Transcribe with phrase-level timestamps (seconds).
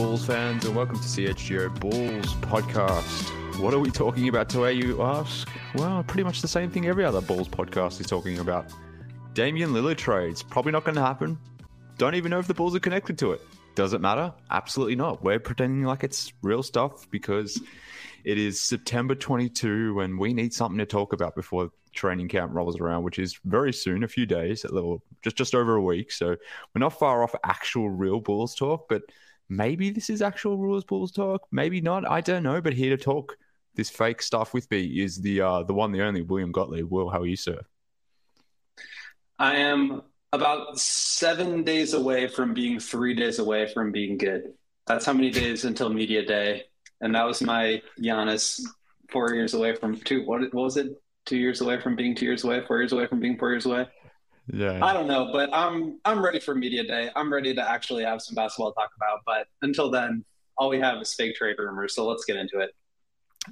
[0.00, 3.60] Bulls fans, and welcome to CHGO Bulls podcast.
[3.60, 5.46] What are we talking about today, you ask?
[5.74, 8.72] Well, pretty much the same thing every other Bulls podcast is talking about.
[9.34, 10.42] Damian Lillard trades.
[10.42, 11.38] Probably not going to happen.
[11.98, 13.42] Don't even know if the Bulls are connected to it.
[13.74, 14.32] Does it matter?
[14.50, 15.22] Absolutely not.
[15.22, 17.60] We're pretending like it's real stuff because
[18.24, 22.80] it is September 22 and we need something to talk about before training camp rolls
[22.80, 26.10] around, which is very soon, a few days, a little, just just over a week.
[26.10, 26.28] So
[26.74, 29.02] we're not far off actual real Bulls talk, but
[29.50, 32.08] maybe this is actual rules Bulls talk, maybe not.
[32.08, 32.60] I don't know.
[32.60, 33.36] But here to talk
[33.74, 36.90] this fake stuff with me is the uh, the one, the only William Gottlieb.
[36.90, 37.60] Will, how are you, sir?
[39.38, 44.52] I am about seven days away from being three days away from being good.
[44.86, 46.64] That's how many days until media day,
[47.00, 48.64] and that was my Giannis
[49.10, 50.24] four years away from two.
[50.24, 50.92] What, what was it?
[51.26, 52.62] Two years away from being two years away.
[52.66, 53.86] Four years away from being four years away.
[54.52, 54.84] Yeah.
[54.84, 57.10] I don't know, but I'm I'm ready for media day.
[57.14, 59.20] I'm ready to actually have some basketball to talk about.
[59.26, 60.24] But until then,
[60.56, 61.94] all we have is fake trade rumors.
[61.94, 62.74] So let's get into it.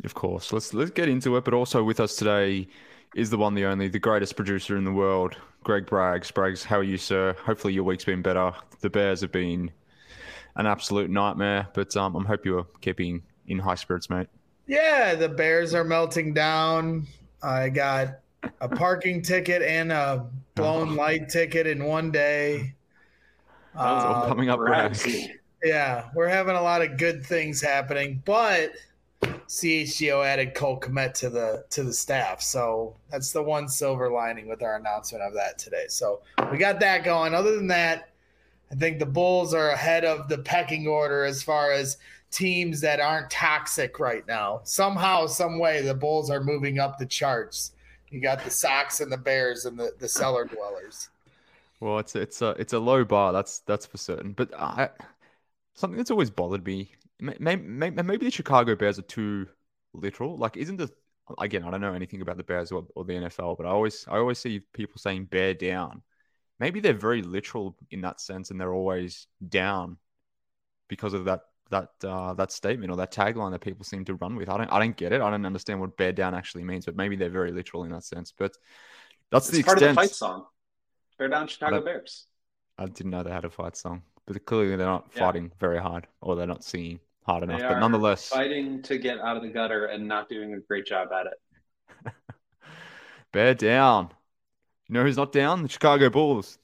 [0.04, 0.52] Of course.
[0.52, 1.44] Let's let's get into it.
[1.44, 2.68] But also with us today
[3.14, 6.32] is the one, the only, the greatest producer in the world, Greg Braggs.
[6.32, 7.34] Braggs, how are you, sir?
[7.44, 8.52] Hopefully your week's been better.
[8.80, 9.70] The Bears have been
[10.56, 14.26] an absolute nightmare, but um, I'm hope you're keeping in high spirits, mate.
[14.66, 17.06] Yeah, the Bears are melting down.
[17.42, 18.20] I got
[18.60, 22.74] a parking ticket and a blown light ticket in one day.
[23.74, 24.60] That was all Uh, coming up.
[24.60, 25.28] Braggs.
[25.62, 28.72] yeah, we're having a lot of good things happening, but
[29.48, 34.46] CHGO added Cole Kmet to the to the staff, so that's the one silver lining
[34.48, 35.86] with our announcement of that today.
[35.88, 36.20] So
[36.52, 37.34] we got that going.
[37.34, 38.10] Other than that,
[38.70, 41.96] I think the Bulls are ahead of the pecking order as far as
[42.30, 44.60] teams that aren't toxic right now.
[44.64, 47.72] Somehow, some way, the Bulls are moving up the charts.
[48.10, 51.08] You got the Sox and the Bears and the, the cellar dwellers.
[51.80, 53.32] Well, it's it's a it's a low bar.
[53.32, 54.32] That's that's for certain.
[54.32, 54.90] But I,
[55.74, 56.92] something that's always bothered me.
[57.20, 59.46] Maybe, maybe the Chicago Bears are too
[59.92, 60.36] literal.
[60.36, 60.90] Like, isn't the
[61.38, 61.64] again?
[61.64, 64.16] I don't know anything about the Bears or, or the NFL, but I always I
[64.18, 66.02] always see people saying "bear down."
[66.60, 69.98] Maybe they're very literal in that sense, and they're always down
[70.88, 74.36] because of that that uh, that statement or that tagline that people seem to run
[74.36, 74.48] with.
[74.48, 75.20] I don't I don't get it.
[75.20, 78.04] I don't understand what "bear down" actually means, but maybe they're very literal in that
[78.04, 78.32] sense.
[78.36, 78.56] But
[79.30, 80.46] that's the It's part of the fight song.
[81.18, 82.26] Bear down Chicago That- Bears.
[82.78, 85.20] I didn't know they had a fight song, but clearly they're not Yeah.
[85.20, 87.60] fighting very hard, or they're not singing hard enough.
[87.60, 90.86] They But nonetheless, fighting to get out of the gutter and not doing a great
[90.86, 92.12] job at it.
[93.32, 94.10] bear down.
[94.88, 95.62] You know who's not down?
[95.62, 96.58] The Chicago Bulls.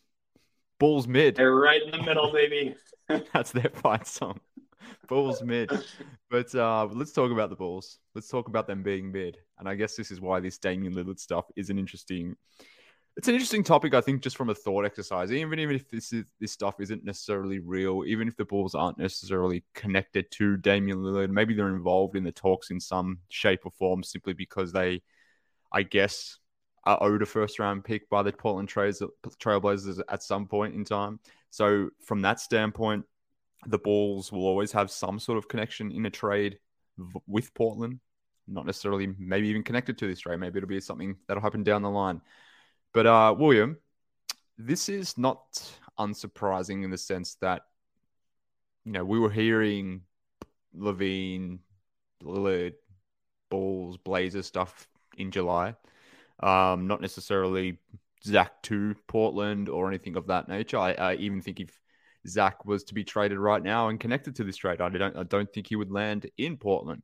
[0.79, 1.37] Bulls mid.
[1.37, 2.75] They're right in the middle, baby.
[3.33, 4.41] That's their fight song.
[5.09, 5.71] Bulls mid.
[6.31, 7.99] But uh, let's talk about the Bulls.
[8.15, 9.39] Let's talk about them being mid.
[9.59, 12.37] And I guess this is why this Damian Lillard stuff is an interesting.
[13.17, 15.31] It's an interesting topic, I think, just from a thought exercise.
[15.31, 18.99] Even even if this is this stuff isn't necessarily real, even if the Bulls aren't
[18.99, 23.71] necessarily connected to Damian Lillard, maybe they're involved in the talks in some shape or
[23.73, 25.03] form, simply because they,
[25.73, 26.39] I guess,
[26.87, 31.21] are owed a first round pick by the Portland Trailblazers at some point in time.
[31.51, 33.05] So from that standpoint,
[33.67, 36.59] the Bulls will always have some sort of connection in a trade
[37.27, 38.01] with Portland.
[38.47, 40.39] Not necessarily, maybe even connected to this trade.
[40.39, 42.21] Maybe it'll be something that'll happen down the line.
[42.93, 43.79] But uh, William,
[44.59, 45.41] this is not
[45.99, 47.63] unsurprising in the sense that
[48.85, 50.03] you know we were hearing
[50.77, 51.59] LaVine,
[52.23, 52.75] Lillard,
[53.51, 55.75] Bulls, Blazers stuff in July.
[56.41, 57.79] Um, not necessarily
[58.25, 60.79] Zach to Portland or anything of that nature.
[60.79, 61.81] I, I even think if
[62.27, 65.23] Zach was to be traded right now and connected to this trade, I don't I
[65.23, 67.03] don't think he would land in Portland.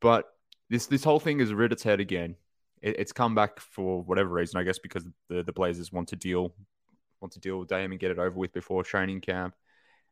[0.00, 0.26] But
[0.70, 2.36] this this whole thing has reared its head again.
[2.80, 6.16] It, it's come back for whatever reason, I guess, because the, the Blazers want to
[6.16, 6.54] deal
[7.20, 9.54] want to deal with Dame and get it over with before training camp.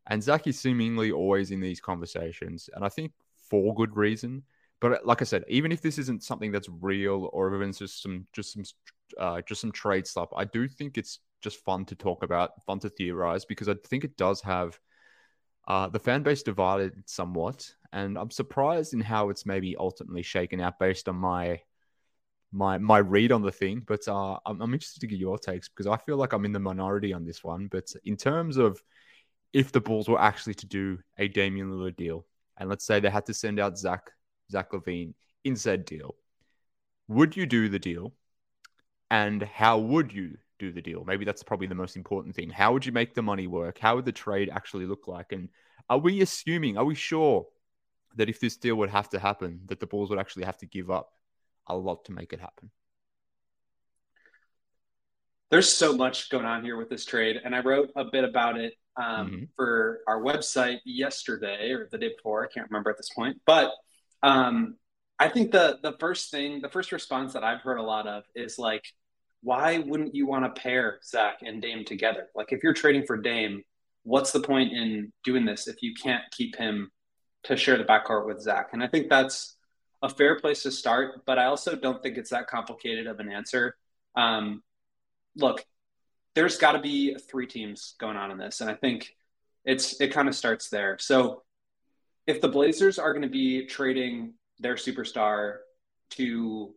[0.07, 3.11] And Zach is seemingly always in these conversations, and I think
[3.49, 4.43] for good reason.
[4.79, 8.27] But like I said, even if this isn't something that's real, or even just some
[8.33, 8.63] just some
[9.17, 12.79] uh, just some trade stuff, I do think it's just fun to talk about, fun
[12.79, 14.79] to theorize, because I think it does have
[15.67, 20.61] uh, the fan base divided somewhat, and I'm surprised in how it's maybe ultimately shaken
[20.61, 21.61] out based on my
[22.53, 23.83] my my read on the thing.
[23.85, 26.53] But uh, I'm, I'm interested to get your takes because I feel like I'm in
[26.53, 27.67] the minority on this one.
[27.67, 28.81] But in terms of
[29.51, 32.25] if the Bulls were actually to do a Damian Lillard deal,
[32.57, 34.09] and let's say they had to send out Zach
[34.49, 35.13] Zach LaVine
[35.43, 36.15] in said deal,
[37.09, 38.13] would you do the deal?
[39.11, 41.03] And how would you do the deal?
[41.05, 42.49] Maybe that's probably the most important thing.
[42.49, 43.77] How would you make the money work?
[43.77, 45.31] How would the trade actually look like?
[45.31, 45.49] And
[45.89, 47.47] are we assuming, are we sure
[48.15, 50.65] that if this deal would have to happen, that the Bulls would actually have to
[50.65, 51.11] give up
[51.67, 52.71] a lot to make it happen?
[55.49, 58.57] there's so much going on here with this trade, and I wrote a bit about
[58.57, 59.43] it um, mm-hmm.
[59.55, 62.43] for our website yesterday or the day before.
[62.43, 63.71] I can't remember at this point, but
[64.23, 64.75] um,
[65.19, 68.23] I think the the first thing, the first response that I've heard a lot of
[68.35, 68.83] is like,
[69.41, 72.27] why wouldn't you want to pair Zach and Dame together?
[72.35, 73.63] Like, if you're trading for Dame,
[74.03, 76.91] what's the point in doing this if you can't keep him
[77.43, 78.69] to share the backcourt with Zach?
[78.73, 79.55] And I think that's
[80.01, 83.31] a fair place to start, but I also don't think it's that complicated of an
[83.31, 83.75] answer.
[84.15, 84.63] Um,
[85.35, 85.65] look,
[86.35, 89.15] there's got to be three teams going on in this, and I think
[89.65, 90.97] it's it kind of starts there.
[90.99, 91.43] So
[92.27, 95.57] if the Blazers are going to be trading their superstar
[96.11, 96.73] to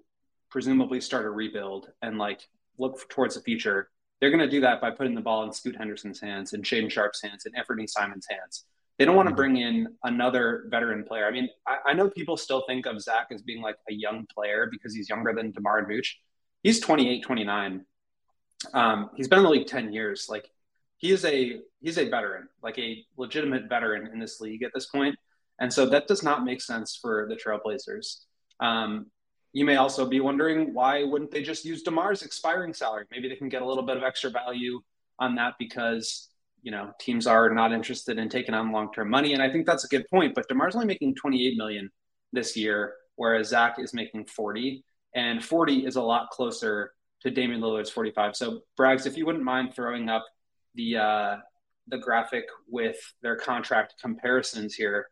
[0.51, 2.49] presumably start a rebuild and like
[2.79, 5.77] look towards the future, they're going to do that by putting the ball in Scoot
[5.77, 8.65] Henderson's hands and Shaedon Sharpe's hands and Anfernee Simons' hands.
[8.99, 9.37] They don't want to mm-hmm.
[9.37, 11.27] bring in another veteran player.
[11.27, 14.27] I mean, I, I, know people still think of Zach as being like a young
[14.27, 16.09] player because he's younger than DeMar and Vooch.
[16.63, 17.87] He's 28, 29.
[18.75, 20.27] Um, he's been in the league 10 years.
[20.29, 20.51] Like
[20.99, 24.85] he is a he's a veteran, like a legitimate veteran in this league at this
[24.85, 25.17] point.
[25.59, 28.25] And so that does not make sense for the Trailblazers.
[28.61, 29.07] Um,
[29.53, 33.05] you may also be wondering why wouldn't they just use DeMar's expiring salary?
[33.11, 34.81] Maybe they can get a little bit of extra value
[35.19, 36.29] on that because
[36.63, 39.85] you know teams are not interested in taking on long-term money, and I think that's
[39.85, 40.35] a good point.
[40.35, 41.91] But DeMar's only making 28 million
[42.33, 46.93] this year, whereas Zach is making 40, and 40 is a lot closer
[47.23, 48.37] to Damian Lillard's 45.
[48.37, 50.25] So Braggs, if you wouldn't mind throwing up
[50.75, 51.37] the uh,
[51.89, 55.09] the graphic with their contract comparisons here,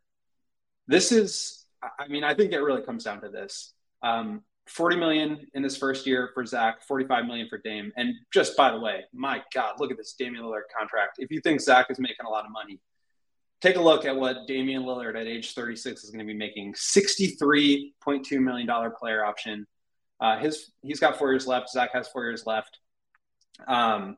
[0.87, 1.64] this is.
[1.81, 3.73] I mean, I think it really comes down to this.
[4.02, 7.90] Um, 40 million in this first year for Zach, 45 million for Dame.
[7.96, 11.16] And just by the way, my God, look at this Damian Lillard contract.
[11.18, 12.80] If you think Zach is making a lot of money,
[13.60, 16.74] take a look at what Damian Lillard at age 36 is going to be making
[16.74, 19.66] $63.2 million player option.
[20.20, 21.70] Uh, his he's got four years left.
[21.70, 22.78] Zach has four years left.
[23.66, 24.16] Um,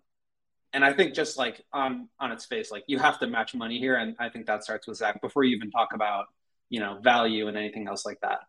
[0.73, 3.79] and I think just like on on its face, like you have to match money
[3.79, 6.27] here, and I think that starts with Zach before you even talk about
[6.71, 8.41] you know value and anything else like that.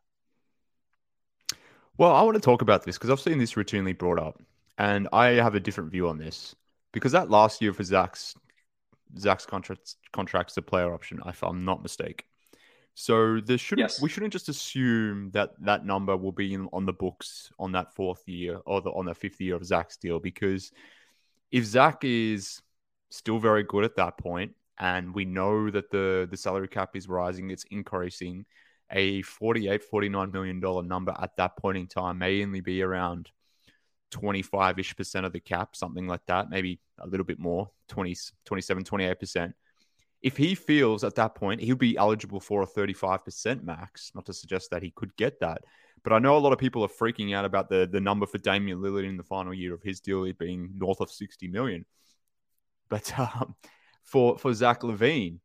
[2.01, 4.41] Well, I want to talk about this because I've seen this routinely brought up,
[4.79, 6.55] and I have a different view on this
[6.93, 8.33] because that last year for Zach's
[9.19, 12.25] Zach's contract contract's a player option, if I'm not mistaken.
[12.95, 14.01] So there shouldn't yes.
[14.01, 17.93] we shouldn't just assume that that number will be in, on the books on that
[17.93, 20.71] fourth year or the, on the fifth year of Zach's deal because
[21.51, 22.63] if Zach is
[23.11, 27.07] still very good at that point, and we know that the the salary cap is
[27.07, 28.47] rising, it's increasing,
[28.91, 33.29] a 48 49 million dollar number at that point in time may only be around
[34.11, 38.15] 25ish percent of the cap something like that maybe a little bit more 20
[38.45, 39.55] 27 28 percent.
[40.21, 44.33] If he feels at that point he'll be eligible for a 35% max not to
[44.33, 45.63] suggest that he could get that.
[46.03, 48.37] But I know a lot of people are freaking out about the the number for
[48.37, 51.85] Damian Lillard in the final year of his deal being north of 60 million.
[52.89, 53.55] But um,
[54.03, 55.39] for for Zach LaVine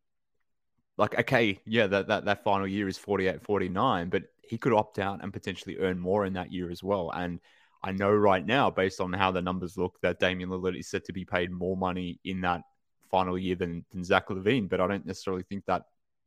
[0.98, 4.98] like okay yeah that, that that final year is 48 49 but he could opt
[4.98, 7.40] out and potentially earn more in that year as well and
[7.82, 11.04] i know right now based on how the numbers look that damian lillard is set
[11.04, 12.62] to be paid more money in that
[13.10, 15.82] final year than, than zach lavine but i don't necessarily think that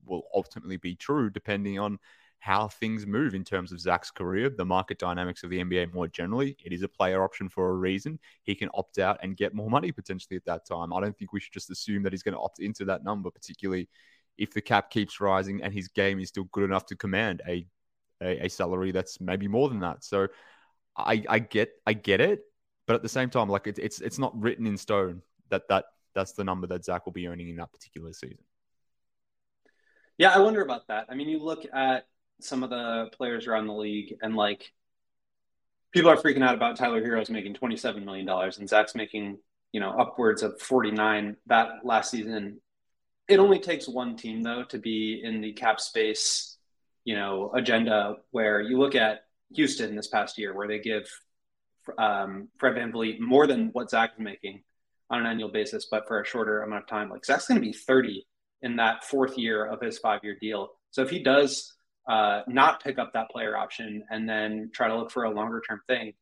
[0.06, 2.00] will ultimately be true depending on
[2.40, 6.08] how things move in terms of Zach's career, the market dynamics of the NBA more
[6.08, 6.56] generally.
[6.64, 8.18] It is a player option for a reason.
[8.44, 10.94] He can opt out and get more money potentially at that time.
[10.94, 13.30] I don't think we should just assume that he's going to opt into that number,
[13.30, 13.90] particularly
[14.40, 17.68] if the cap keeps rising and his game is still good enough to command a
[18.22, 20.04] a, a salary that's maybe more than that.
[20.04, 20.28] So
[20.98, 22.42] I, I get I get it,
[22.88, 25.86] but at the same time, like it, it's it's not written in stone that that
[26.16, 28.44] that's the number that Zach will be earning in that particular season.
[30.18, 31.06] Yeah, I wonder about that.
[31.10, 32.08] I mean, you look at
[32.42, 34.72] some of the players around the league, and like
[35.92, 39.38] people are freaking out about Tyler Herro's making twenty seven million dollars, and Zach's making
[39.72, 42.60] you know upwards of forty nine that last season
[43.30, 46.58] it only takes one team though to be in the cap space,
[47.06, 51.08] you know, agenda where you look at Houston this past year, where they give
[51.98, 54.64] um, Fred VanVleet more than what Zach is making
[55.10, 57.10] on an annual basis, but for a shorter amount of time.
[57.10, 58.26] Like Zach's going to be 30
[58.62, 60.72] in that fourth year of his five year deal.
[60.92, 61.74] So if he does
[62.08, 65.62] uh, not pick up that player option and then try to look for a longer
[65.68, 66.14] term thing,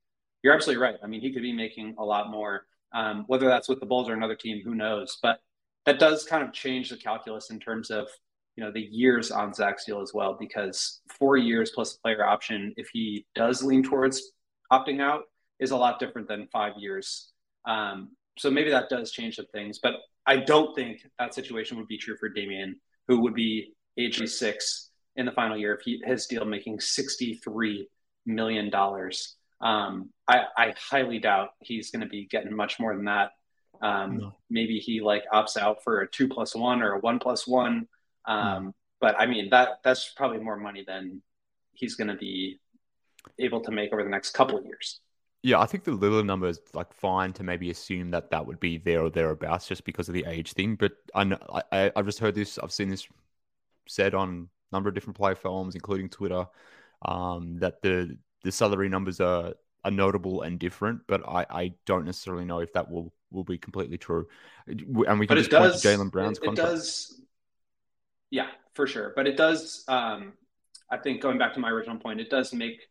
[0.44, 0.96] you're absolutely right.
[1.04, 2.66] I mean, he could be making a lot more.
[2.94, 5.18] Um, whether that's with the Bulls or another team, who knows?
[5.22, 5.42] But
[5.88, 8.08] that does kind of change the calculus in terms of
[8.56, 12.26] you know the years on Zach's deal as well, because four years plus a player
[12.26, 14.34] option, if he does lean towards
[14.72, 15.22] opting out,
[15.60, 17.32] is a lot different than five years.
[17.66, 19.94] Um, so maybe that does change some things, but
[20.26, 24.90] I don't think that situation would be true for Damian, who would be age six
[25.16, 27.88] in the final year if he, his deal making sixty three
[28.26, 29.36] million dollars.
[29.62, 33.32] Um, I, I highly doubt he's going to be getting much more than that.
[33.82, 34.36] Um, no.
[34.50, 37.88] Maybe he like opts out for a two plus one or a one plus one.
[38.26, 38.76] Um, no.
[39.00, 41.22] But I mean that that's probably more money than
[41.74, 42.60] he's going to be
[43.40, 45.00] able to make over the next couple of years.
[45.44, 48.60] Yeah, I think the Lillard number is like fine to maybe assume that that would
[48.60, 50.76] be there or thereabouts just because of the age thing.
[50.76, 51.38] But I, know,
[51.72, 52.58] I I've just heard this.
[52.58, 53.08] I've seen this
[53.88, 56.48] said on a number of different play forums, including Twitter,
[57.04, 59.54] um, that the the salary numbers are
[59.88, 61.02] are notable and different.
[61.08, 64.28] But I, I don't necessarily know if that will will be completely true.
[64.68, 64.86] And
[65.20, 66.72] we can but just point to Jaylen Brown's it, it contract.
[66.72, 67.22] does,
[68.30, 69.14] yeah, for sure.
[69.16, 69.84] But it does.
[69.88, 70.34] Um,
[70.90, 72.82] I think going back to my original point, it does make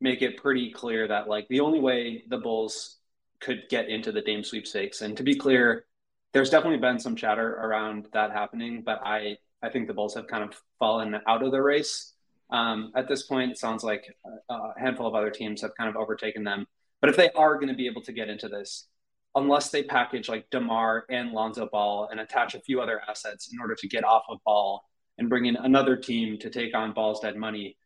[0.00, 2.98] make it pretty clear that like the only way the Bulls
[3.40, 5.86] could get into the Dame sweepstakes, and to be clear,
[6.32, 10.26] there's definitely been some chatter around that happening, but I I think the Bulls have
[10.26, 12.13] kind of fallen out of the race.
[12.50, 14.06] Um, at this point, it sounds like
[14.48, 16.66] a, a handful of other teams have kind of overtaken them.
[17.00, 18.86] But if they are going to be able to get into this,
[19.34, 23.60] unless they package like DeMar and Lonzo Ball and attach a few other assets in
[23.60, 24.82] order to get off of Ball
[25.18, 27.76] and bring in another team to take on Ball's dead money,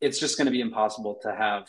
[0.00, 1.68] it's just going to be impossible to have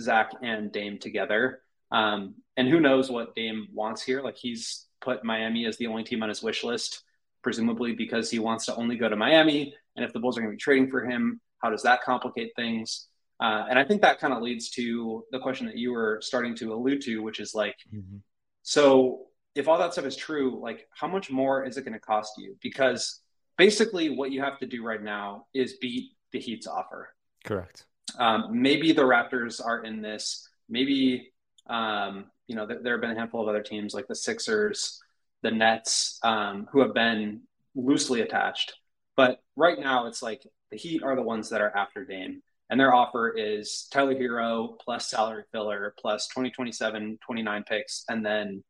[0.00, 1.60] Zach and Dame together.
[1.90, 4.22] Um, and who knows what Dame wants here?
[4.22, 7.02] Like he's put Miami as the only team on his wish list,
[7.42, 9.74] presumably because he wants to only go to Miami.
[9.96, 12.52] And if the Bulls are going to be trading for him, how does that complicate
[12.54, 13.08] things?
[13.40, 16.54] Uh, and I think that kind of leads to the question that you were starting
[16.56, 18.18] to allude to, which is like, mm-hmm.
[18.62, 19.22] so
[19.54, 22.34] if all that stuff is true, like how much more is it going to cost
[22.36, 22.54] you?
[22.62, 23.22] Because
[23.56, 27.14] basically, what you have to do right now is beat the Heat's offer.
[27.44, 27.86] Correct.
[28.18, 30.46] Um, maybe the Raptors are in this.
[30.68, 31.32] Maybe
[31.68, 35.00] um, you know th- there have been a handful of other teams like the Sixers,
[35.42, 37.42] the Nets, um, who have been
[37.74, 38.74] loosely attached.
[39.16, 42.80] But right now, it's like the Heat are the ones that are after Dame, and
[42.80, 48.64] their offer is Tyler Herro plus salary filler plus 2027, 29 picks, and then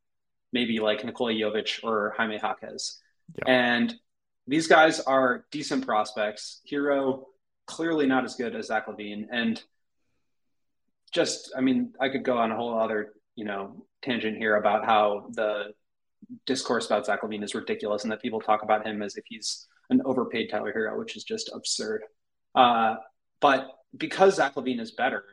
[0.53, 3.01] maybe like Nikola Jovic or Jaime Jaquez.
[3.39, 3.53] Yeah.
[3.53, 3.95] And
[4.47, 6.61] these guys are decent prospects.
[6.71, 7.25] Herro,
[7.67, 9.27] clearly not as good as Zach LaVine.
[9.31, 9.63] And
[11.13, 14.85] just, I mean, I could go on a whole other, you know, tangent here about
[14.85, 15.73] how the
[16.47, 19.67] discourse about Zach LaVine is ridiculous and that people talk about him as if he's
[19.91, 22.03] an overpaid Tyler Herro, which is just absurd.
[22.55, 22.97] Uh,
[23.41, 25.25] but because Zach LaVine is better,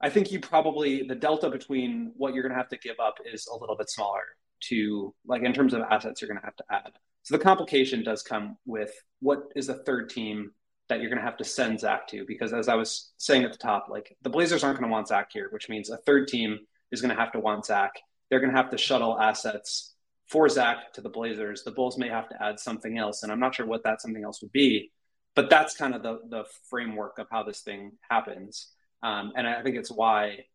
[0.00, 3.16] I think you probably the delta between what you're going to have to give up
[3.24, 4.22] is a little bit smaller
[4.68, 6.92] to like in terms of assets you're going to have to add.
[7.22, 10.52] So the complication does come with what is the third team
[10.88, 13.52] that you're going to have to send Zach to because as I was saying at
[13.52, 16.28] the top, like the Blazers aren't going to want Zach here, which means a third
[16.28, 16.58] team
[16.92, 17.92] is going to have to want Zach.
[18.30, 19.94] They're going to have to shuttle assets
[20.26, 21.62] for Zach to the Blazers.
[21.62, 24.24] The Bulls may have to add something else, and I'm not sure what that something
[24.24, 24.92] else would be.
[25.34, 29.62] But that's kind of the the framework of how this thing happens, um, and I
[29.62, 30.46] think it's why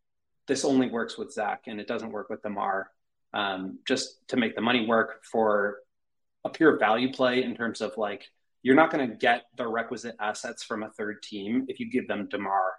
[0.47, 2.89] this only works with Zach and it doesn't work with Demar.
[3.33, 5.77] Um, just to make the money work for
[6.43, 8.25] a pure value play in terms of like
[8.63, 12.07] you're not going to get the requisite assets from a third team if you give
[12.07, 12.73] them DeMar.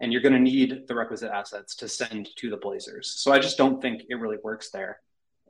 [0.00, 3.14] And you're going to need the requisite assets to send to the Blazers.
[3.18, 4.98] So I just don't think it really works there.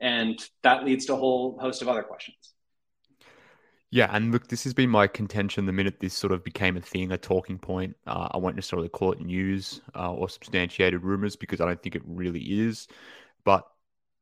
[0.03, 2.53] And that leads to a whole host of other questions.
[3.89, 6.81] Yeah, and look, this has been my contention the minute this sort of became a
[6.81, 7.95] thing, a talking point.
[8.05, 11.95] Uh, I won't necessarily call it news uh, or substantiated rumors because I don't think
[11.95, 12.89] it really is.
[13.45, 13.65] But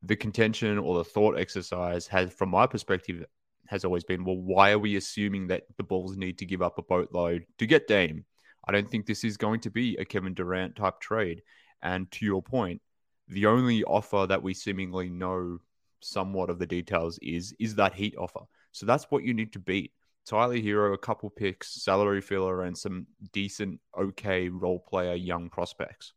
[0.02, 3.24] the contention or the thought exercise has, from my perspective,
[3.66, 6.78] has always been, well, why are we assuming that the Bulls need to give up
[6.78, 8.24] a boatload to get Dame?
[8.68, 11.42] I don't think this is going to be a Kevin Durant type trade.
[11.82, 12.80] And to your point,
[13.26, 15.58] the only offer that we seemingly know
[16.04, 18.40] somewhat of the details is is that Heat offer.
[18.72, 19.92] So that's what you need to beat.
[20.24, 26.12] Tyler Herro, a couple picks, salary filler, and some decent, okay role player young prospects.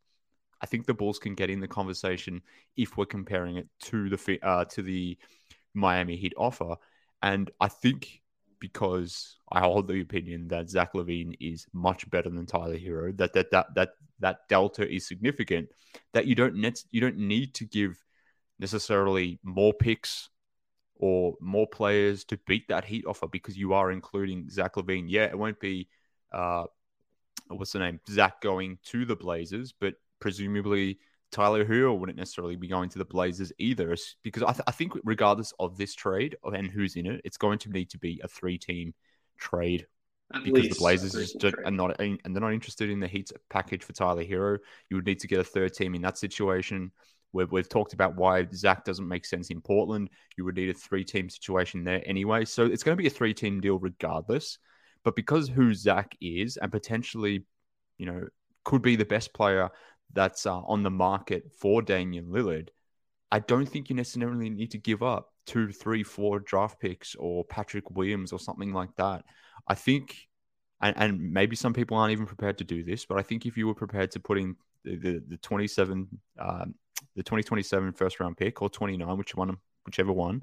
[0.60, 2.40] I think the Bulls can get in the conversation
[2.76, 5.18] if we're comparing it to the uh, to the
[5.74, 6.76] Miami Heat offer.
[7.22, 8.22] And I think
[8.58, 13.32] because I hold the opinion that Zach LaVine is much better than Tyler Herro, that
[13.34, 13.90] that that that
[14.20, 15.68] that delta is significant,
[16.12, 18.02] that you don't net, you don't need to give
[18.58, 20.30] necessarily more picks
[20.94, 25.06] or more players to beat that Heat offer because you are including Zach LaVine.
[25.08, 25.88] Yeah, it won't be
[26.32, 26.64] uh,
[27.48, 30.98] what's the name Zach going to the Blazers, but presumably
[31.32, 34.92] Tyler Herro wouldn't necessarily be going to the Blazers either, because I, th- I think
[35.04, 38.28] regardless of this trade and who's in it, it's going to need to be a
[38.28, 38.94] three-team
[39.36, 39.86] trade
[40.32, 43.82] At because the Blazers just are not and they're not interested in the Heat's package
[43.82, 44.58] for Tyler Herro.
[44.88, 46.92] You would need to get a third team in that situation.
[47.32, 50.10] We've, we've talked about why Zach doesn't make sense in Portland.
[50.36, 53.60] You would need a three-team situation there anyway, so it's going to be a three-team
[53.60, 54.58] deal regardless.
[55.04, 57.44] But because who Zach is, and potentially,
[57.98, 58.26] you know,
[58.64, 59.70] could be the best player
[60.12, 62.68] that's uh, on the market for Damian Lillard,
[63.30, 67.44] I don't think you necessarily need to give up two, three, four draft picks or
[67.44, 69.24] Patrick Williams or something like that.
[69.68, 70.16] I think,
[70.80, 73.56] and, and maybe some people aren't even prepared to do this, but I think if
[73.56, 76.74] you were prepared to put in the, the, the 27, um,
[77.14, 80.42] the 2027 first round pick or 29, which one, whichever one,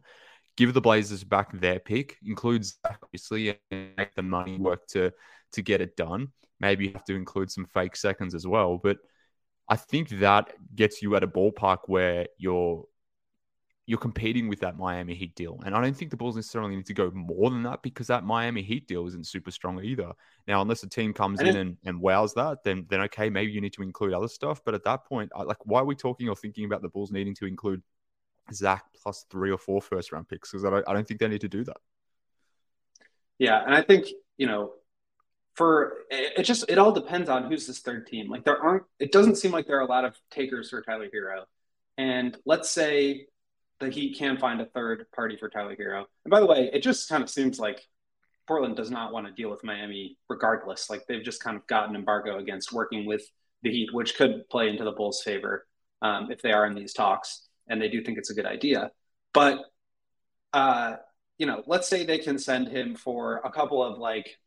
[0.57, 5.11] give the Blazers back their pick, includes obviously make the money work to
[5.53, 6.31] to get it done.
[6.59, 8.97] Maybe you have to include some fake seconds as well, but
[9.67, 12.85] I think that gets you at a ballpark where you're
[13.85, 15.59] you're competing with that Miami Heat deal.
[15.65, 18.23] And I don't think the Bulls necessarily need to go more than that because that
[18.23, 20.13] Miami Heat deal isn't super strong either.
[20.47, 23.59] Now, unless a team comes in and, and wows that, then then okay, maybe you
[23.59, 24.61] need to include other stuff.
[24.63, 27.11] But at that point, I, like, why are we talking or thinking about the Bulls
[27.11, 27.83] needing to include
[28.53, 30.51] Zach plus three or four first round picks?
[30.51, 31.77] Because I don't, I don't think they need to do that.
[33.37, 34.73] Yeah, and I think you know
[35.55, 38.29] for it just it all depends on who's this third team.
[38.29, 41.09] Like there aren't it doesn't seem like there are a lot of takers for Tyler
[41.13, 41.43] Herro.
[41.97, 43.27] And let's say
[43.83, 46.05] the Heat can find a third party for Tyler Herro.
[46.25, 47.81] And by the way, it just kind of seems like
[48.47, 50.89] Portland does not want to deal with Miami regardless.
[50.89, 53.23] Like they've just kind of got an embargo against working with
[53.61, 55.65] the Heat, which could play into the Bulls' favor
[56.01, 58.91] um, if they are in these talks and they do think it's a good idea.
[59.33, 59.59] But
[60.51, 60.97] uh,
[61.37, 64.37] you know, let's say they can send him for a couple of like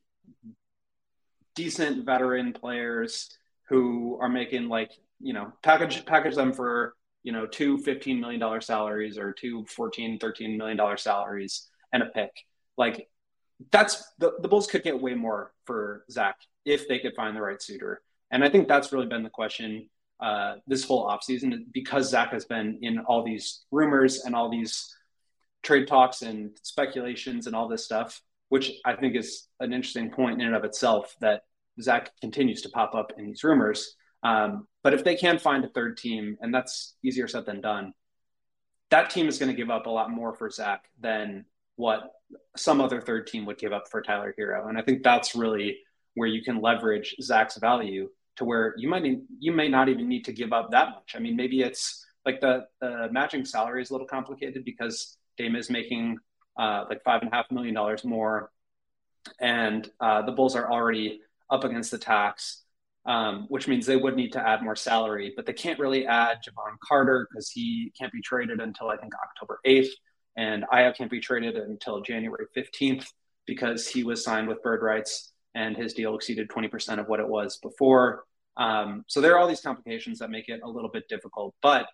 [1.55, 3.31] decent veteran players
[3.69, 6.95] who are making like you know package package them for
[7.26, 12.02] you know two 15 million dollar salaries or two $14, 13 million dollar salaries and
[12.02, 12.30] a pick
[12.78, 13.09] like
[13.71, 17.40] that's the, the bulls could get way more for zach if they could find the
[17.40, 22.09] right suitor and i think that's really been the question uh, this whole offseason because
[22.09, 24.95] zach has been in all these rumors and all these
[25.62, 30.40] trade talks and speculations and all this stuff which I think is an interesting point
[30.40, 31.42] in and of itself that
[31.80, 33.97] Zach continues to pop up in these rumors.
[34.26, 37.93] Um, but if they can find a third team, and that's easier said than done,
[38.91, 41.45] that team is going to give up a lot more for Zach than
[41.76, 42.12] what
[42.56, 44.69] some other third team would give up for Tyler Herro.
[44.69, 45.78] And I think that's really
[46.15, 50.08] where you can leverage Zach's value to where you might need, you may not even
[50.08, 51.15] need to give up that much.
[51.15, 55.56] I mean, maybe it's like the the matching salary is a little complicated because Dame
[55.56, 56.19] is making
[56.58, 58.50] uh, like five and a half million dollars more,
[59.41, 62.62] and uh, the Bulls are already up against the tax,
[63.06, 66.38] um, which means they would need to add more salary, but they can't really add
[66.38, 69.92] Jevon Carter because he can't be traded until I think October eighth,
[70.36, 73.10] and Ayo can't be traded until January fifteenth
[73.47, 77.21] because he was signed with bird rights and his deal exceeded twenty percent of what
[77.21, 78.25] it was before.
[78.56, 81.54] Um, so there are all these complications that make it a little bit difficult.
[81.62, 81.86] But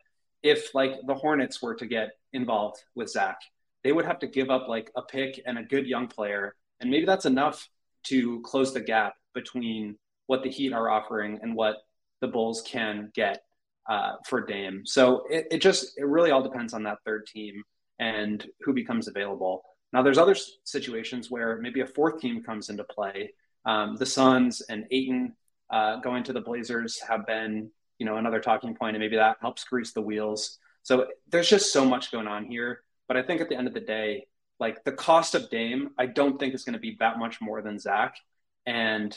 [0.42, 3.38] if like the Hornets were to get involved with Zach
[3.84, 6.54] they would have to give up like a pick and a good young player.
[6.80, 7.68] And maybe that's enough
[8.04, 9.96] to close the gap between
[10.26, 11.76] what the Heat are offering and what
[12.20, 13.42] the Bulls can get
[13.88, 14.82] uh, for Dame.
[14.84, 17.62] So it, it just, it really all depends on that third team
[17.98, 19.62] and who becomes available.
[19.92, 23.34] Now, there's other situations where maybe a fourth team comes into play.
[23.66, 25.34] Um, the Suns and Ayton
[25.70, 29.36] uh, going to the Blazers have been, you know, another talking point, and maybe that
[29.40, 30.58] helps grease the wheels.
[30.82, 32.80] So there's just so much going on here.
[33.06, 34.26] But I think at the end of the day,
[34.58, 37.62] like the cost of Dame, I don't think is going to be that much more
[37.62, 38.16] than Zach,
[38.64, 39.16] and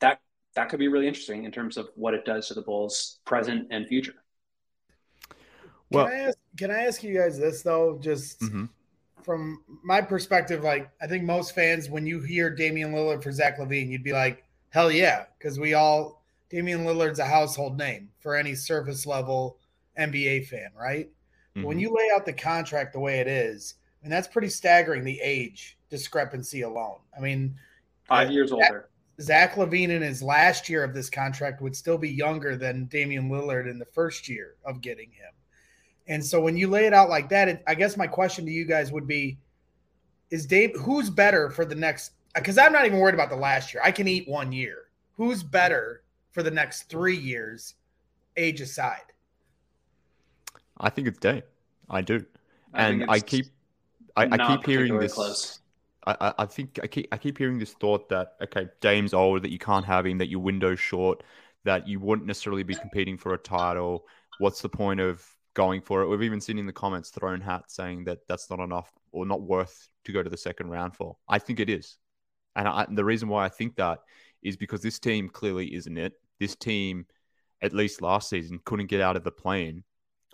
[0.00, 0.20] that
[0.54, 3.68] that could be really interesting in terms of what it does to the Bulls' present
[3.70, 4.14] and future.
[5.90, 7.98] Well, can I ask, can I ask you guys this though?
[8.00, 8.64] Just mm-hmm.
[9.22, 13.58] from my perspective, like I think most fans, when you hear Damian Lillard for Zach
[13.58, 18.34] LaVine, you'd be like, "Hell yeah!" Because we all Damian Lillard's a household name for
[18.34, 19.58] any surface level
[19.98, 21.10] NBA fan, right?
[21.54, 21.66] Mm-hmm.
[21.66, 25.04] When you lay out the contract the way it is, I mean that's pretty staggering.
[25.04, 26.98] The age discrepancy alone.
[27.16, 27.56] I mean,
[28.04, 28.88] five years Zach, older.
[29.20, 33.30] Zach LaVine in his last year of this contract would still be younger than Damian
[33.30, 35.32] Lillard in the first year of getting him.
[36.06, 38.50] And so when you lay it out like that, it, I guess my question to
[38.50, 39.38] you guys would be:
[40.30, 42.12] Is Dave who's better for the next?
[42.34, 43.82] Because I'm not even worried about the last year.
[43.84, 44.84] I can eat one year.
[45.16, 47.74] Who's better for the next three years,
[48.36, 49.00] age aside?
[50.78, 51.42] I think it's Dave.
[51.88, 52.24] I do,
[52.74, 53.46] I and I keep,
[54.14, 55.14] I, I keep hearing this.
[55.14, 55.60] Close.
[56.06, 59.50] I, I think I keep I keep hearing this thought that okay, Dame's old, that
[59.50, 61.22] you can't have him, that your window's short,
[61.64, 64.06] that you wouldn't necessarily be competing for a title.
[64.38, 66.08] What's the point of going for it?
[66.08, 69.42] We've even seen in the comments thrown hat saying that that's not enough or not
[69.42, 71.16] worth to go to the second round for.
[71.28, 71.96] I think it is,
[72.54, 74.00] and, I, and the reason why I think that
[74.42, 76.12] is because this team clearly isn't it.
[76.38, 77.06] This team,
[77.62, 79.82] at least last season, couldn't get out of the plane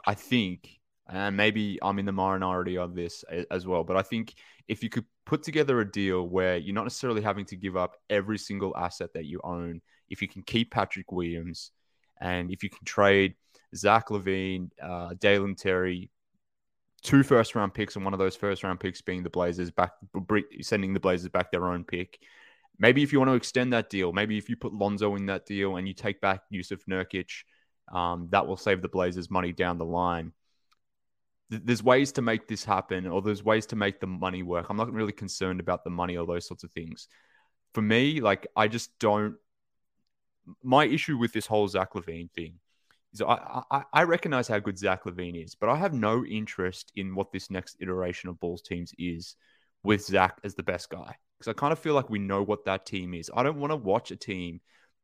[0.06, 4.34] I think, and maybe I'm in the minority on this as well, but I think
[4.68, 7.96] if you could put together a deal where you're not necessarily having to give up
[8.08, 11.72] every single asset that you own, if you can keep Patrick Williams
[12.22, 13.34] And if you can trade
[13.74, 16.10] Zach LaVine, uh, Dalen Terry,
[17.02, 19.92] two first round picks, and one of those first round picks being the Blazers back,
[20.60, 22.20] sending the Blazers back their own pick.
[22.78, 25.46] Maybe if you want to extend that deal, maybe if you put Lonzo in that
[25.46, 27.44] deal and you take back Yusuf Nurkic,
[27.92, 30.32] um, that will save the Blazers money down the line.
[31.60, 34.66] There's ways to make this happen, or there's ways to make the money work.
[34.70, 37.08] I'm not really concerned about the money or those sorts of things.
[37.74, 39.36] For me, like I just don't.
[40.62, 42.54] My issue with this whole Zach LaVine thing
[43.12, 46.90] is I, I, I recognize how good Zach LaVine is, but I have no interest
[46.96, 49.36] in what this next iteration of Bulls teams is
[49.84, 51.14] with Zach as the best guy.
[51.38, 53.30] Because I kind of feel like we know what that team is.
[53.34, 54.60] I don't want to watch a team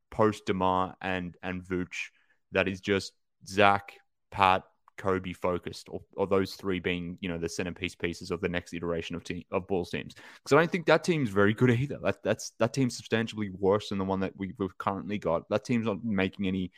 [0.09, 2.09] post Demar and and Vooch
[2.51, 3.13] that is just
[3.47, 3.93] Zach,
[4.31, 4.63] Pat,
[4.99, 8.73] Kobe focused, or, or those three being, you know, the centerpiece pieces of the next
[8.73, 10.13] iteration of team of Bulls teams.
[10.13, 11.97] Because I don't think that team's very good either.
[12.03, 15.49] That that's that team's substantially worse than the one that we, we've currently got.
[15.49, 16.71] That team's not making any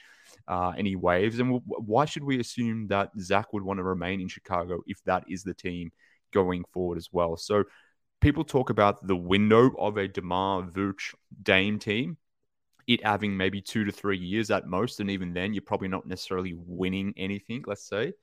[0.47, 1.39] uh, any waves.
[1.39, 5.25] And why should we assume that Zach would want to remain in Chicago if that
[5.27, 5.91] is the team
[6.31, 7.35] going forward as well?
[7.35, 7.65] So
[8.21, 12.17] people talk about the window of a DeMar Vooch Dame team,
[12.93, 14.99] it having maybe two to three years at most.
[14.99, 18.13] And even then, you're probably not necessarily winning anything, let's say.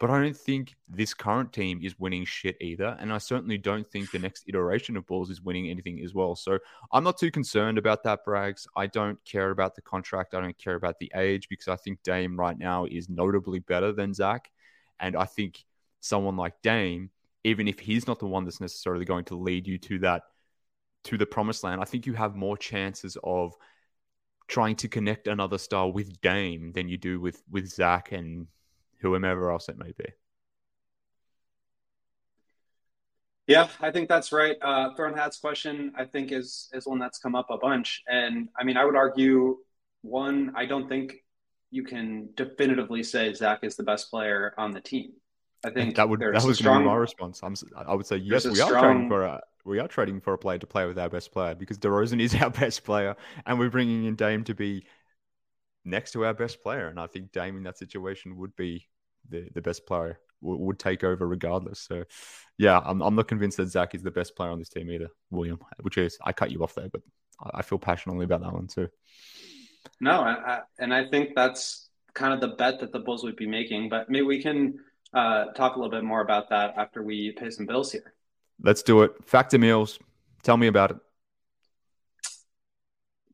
[0.00, 2.96] But I don't think this current team is winning shit either.
[2.98, 6.34] And I certainly don't think the next iteration of Bulls is winning anything as well.
[6.34, 6.58] So
[6.90, 8.66] I'm not too concerned about that, Braggs.
[8.74, 10.34] I don't care about the contract.
[10.34, 13.92] I don't care about the age because I think Dame right now is notably better
[13.92, 14.50] than Zach.
[14.98, 15.62] And I think
[16.00, 17.10] someone like Dame,
[17.44, 20.22] even if he's not the one that's necessarily going to lead you to that,
[21.04, 23.54] to the promised land, I think you have more chances of
[24.50, 28.48] trying to connect another star with Dame than you do with with Zach and
[29.00, 30.06] whomever else it may be.
[33.46, 34.56] Yeah, I think that's right.
[34.60, 38.48] Uh, Throne Hats question, I think, is is one that's come up a bunch, and
[38.58, 39.58] I mean, I would argue
[40.02, 40.52] one.
[40.54, 41.14] I don't think
[41.70, 45.12] you can definitively say Zach is the best player on the team.
[45.62, 47.40] I think that would that was strong, going to be my response.
[47.42, 50.32] I'm, I would say yes, we strong, are trading for a we are trading for
[50.32, 53.58] a player to play with our best player because DeRozan is our best player, and
[53.58, 54.84] we're bringing in Dame to be
[55.84, 56.88] next to our best player.
[56.88, 58.86] And I think Dame in that situation would be
[59.28, 61.80] the, the best player, w- would take over regardless.
[61.80, 62.04] So,
[62.58, 65.08] yeah, I'm, I'm not convinced that Zach is the best player on this team either,
[65.30, 67.02] William, which is, I cut you off there, but
[67.52, 68.88] I feel passionately about that one too.
[70.00, 73.36] No, I, I, and I think that's kind of the bet that the Bulls would
[73.36, 73.88] be making.
[73.88, 74.78] But maybe we can
[75.12, 78.14] uh, talk a little bit more about that after we pay some bills here.
[78.62, 79.12] Let's do it.
[79.24, 79.98] Factor meals.
[80.42, 80.96] Tell me about it.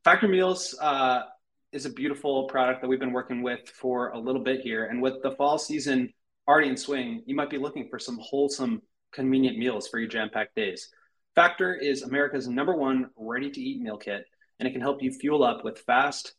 [0.03, 0.75] Factor meals.
[0.79, 1.23] Uh,
[1.71, 4.85] is a beautiful product that we've been working with for a little bit here.
[4.85, 6.13] And with the fall season
[6.47, 10.29] already in swing, you might be looking for some wholesome, convenient meals for your jam
[10.29, 10.89] packed days.
[11.35, 14.25] Factor is America's number one ready to eat meal kit,
[14.59, 16.33] and it can help you fuel up with fast,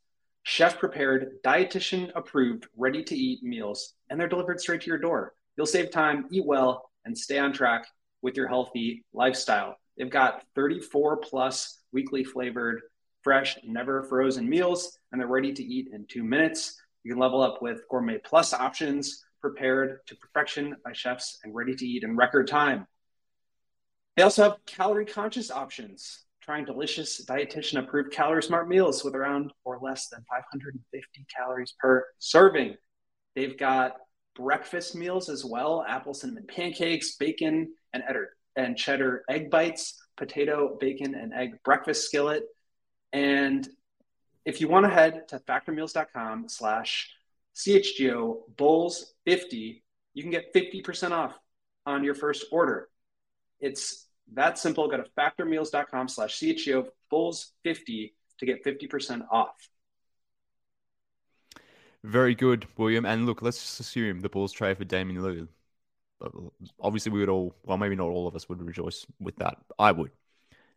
[0.48, 5.34] chef prepared, dietitian approved, ready to eat meals, and they're delivered straight to your door.
[5.54, 7.86] You'll save time, eat well, and stay on track
[8.22, 9.76] with your healthy lifestyle.
[9.98, 12.80] They've got 34 plus weekly flavored
[13.22, 16.80] fresh, never frozen meals, and they're ready to eat in two minutes.
[17.04, 21.74] You can level up with Gourmet Plus options prepared to perfection by chefs and ready
[21.74, 22.86] to eat in record time.
[24.16, 29.52] They also have calorie conscious options, trying delicious dietitian approved calorie smart meals with around
[29.66, 32.74] or less than 550 calories per serving.
[33.36, 33.96] They've got
[34.34, 38.02] breakfast meals as well apple cinnamon pancakes, bacon and,
[38.56, 42.44] and cheddar egg bites, potato, bacon, and egg breakfast skillet,
[43.12, 43.68] and
[44.46, 47.10] if you want to head to factormeals.com slash
[47.56, 49.84] CHGO Bulls 50,
[50.14, 51.38] you can get 50% off
[51.84, 52.88] on your first order.
[53.60, 54.88] It's that simple.
[54.88, 59.68] Go to factormeals.com slash CHGO Bulls 50 to get 50% off.
[62.04, 63.04] Very good, William.
[63.04, 65.48] And look, let's just assume the Bulls trade for Damian Lillard.
[66.20, 69.56] Uh, obviously, we would all, well, maybe not all of us would rejoice with that.
[69.78, 70.10] I would.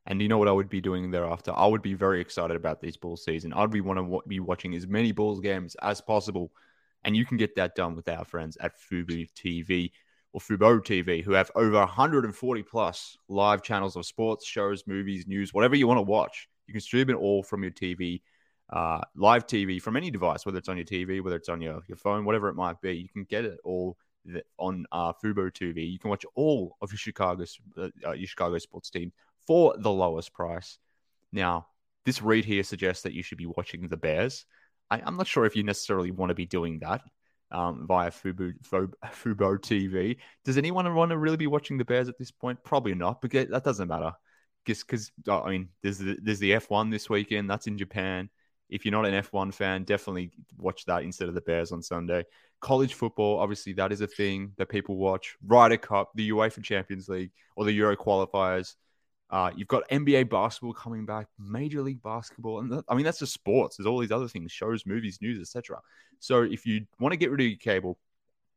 [0.07, 1.53] And you know what I would be doing thereafter?
[1.55, 3.53] I would be very excited about this Bulls season.
[3.53, 6.51] I'd be want to be watching as many Bulls games as possible.
[7.03, 9.91] And you can get that done with our friends at Fubo TV
[10.33, 15.53] or Fubo TV, who have over 140 plus live channels of sports, shows, movies, news,
[15.53, 16.47] whatever you want to watch.
[16.67, 18.21] You can stream it all from your TV,
[18.71, 21.81] uh, live TV from any device, whether it's on your TV, whether it's on your,
[21.87, 22.93] your phone, whatever it might be.
[22.95, 23.97] You can get it all
[24.57, 25.91] on uh, Fubo TV.
[25.91, 27.43] You can watch all of your Chicago,
[27.77, 29.11] uh, your Chicago sports team
[29.45, 30.77] for the lowest price.
[31.33, 31.67] Now,
[32.05, 34.45] this read here suggests that you should be watching the Bears.
[34.89, 37.01] I, am not sure if you necessarily want to be doing that
[37.51, 40.17] um, via Fubo, Fubo TV.
[40.45, 42.63] Does anyone want to really be watching the Bears at this point?
[42.63, 44.13] Probably not, but that doesn't matter.
[44.65, 47.49] Just because, I mean, there's the, there's the F1 this weekend.
[47.49, 48.29] That's in Japan.
[48.69, 52.23] If you're not an F1 fan, definitely watch that instead of the Bears on Sunday.
[52.61, 55.35] College football, obviously, that is a thing that people watch.
[55.45, 58.75] Ryder Cup, the UEFA Champions League, or the Euro qualifiers.
[59.31, 63.33] Uh, you've got NBA basketball coming back, Major League Basketball, and I mean that's just
[63.33, 63.77] sports.
[63.77, 65.79] There's all these other things, shows, movies, news, etc.
[66.19, 67.97] So if you want to get rid of your cable,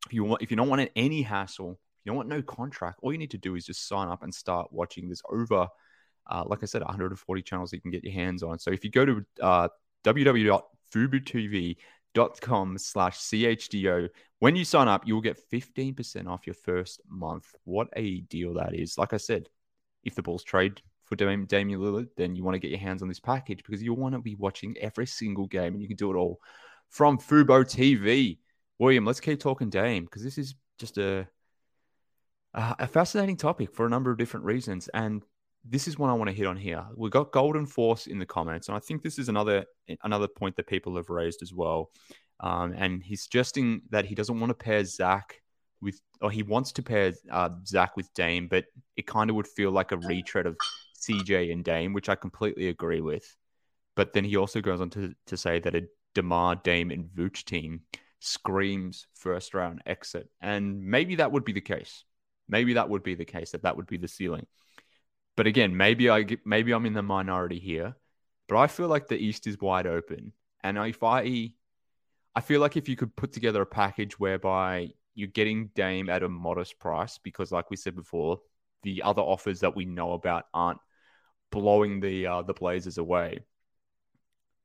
[0.07, 3.13] if you want, if you don't want any hassle, you don't want no contract, all
[3.13, 5.69] you need to do is just sign up and start watching this over,
[6.29, 8.59] uh, like I said, 140 channels you can get your hands on.
[8.59, 9.69] So if you go to uh,
[10.05, 14.09] www.fubotv.com slash chgo
[14.39, 18.55] when you sign up you will get 15% off your first month what a deal
[18.55, 19.49] that is like i said
[20.05, 23.09] if the Bulls trade for Damian Lillard, then you want to get your hands on
[23.09, 26.11] this package because you want to be watching every single game and you can do
[26.11, 26.41] it all
[26.89, 28.39] from Fubo TV.
[28.79, 31.27] William, let's keep talking Dame because this is just a
[32.55, 34.89] a fascinating topic for a number of different reasons.
[34.95, 35.25] And
[35.65, 36.85] this is one I want to hit on here.
[36.95, 39.65] We got Golden Force in the comments, and I think this is another
[40.03, 41.91] another point that people have raised as well.
[42.41, 45.41] Um, and he's suggesting that he doesn't want to pair Zach
[45.85, 48.65] with, or he wants to pair uh, Zach with Dame, but
[48.97, 50.57] it kind of would feel like a retread of
[50.99, 53.37] CJ and Dame, which I completely agree with.
[53.95, 57.45] But then he also goes on to, to say that a DeMar, Dame, and Vooch
[57.45, 57.83] team
[58.21, 60.29] screams first round exit.
[60.41, 62.05] And maybe that would be the case.
[62.49, 64.47] Maybe that would be the case, that that would be the ceiling.
[65.37, 67.97] But again, maybe I maybe I'm in the minority here,
[68.49, 70.33] but I feel like the East is wide open.
[70.63, 71.53] And if I
[72.35, 76.23] I feel like if you could put together a package whereby you're getting Dame at
[76.23, 78.41] a modest price because, like we said before,
[78.83, 80.81] the other offers that we know about aren't
[81.51, 83.41] blowing the uh, the Blazers away.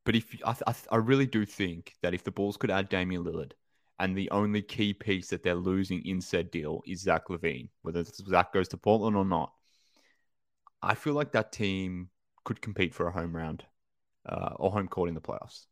[0.06, 3.24] But if I, I, I really do think that if the Bulls could add Damian
[3.24, 3.52] Lillard,
[4.00, 8.04] and the only key piece that they're losing in said deal is Zach LaVine, whether
[8.04, 9.52] Zach goes to Portland or not,
[10.82, 12.10] I feel like that team
[12.46, 13.66] could compete for a home round
[14.28, 15.66] uh, or home court in the playoffs.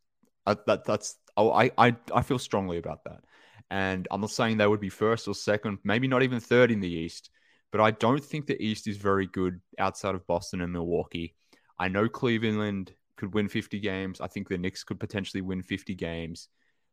[0.46, 3.24] I, that, that's oh, I, I I feel strongly about that.
[3.70, 6.80] And I'm not saying they would be first or second, maybe not even third in
[6.80, 7.30] the East,
[7.72, 11.36] but I don't think the East is very good outside of Boston and Milwaukee.
[11.78, 14.22] I know Cleveland could win 50 games.
[14.22, 16.48] I think the Knicks could potentially win 50 games,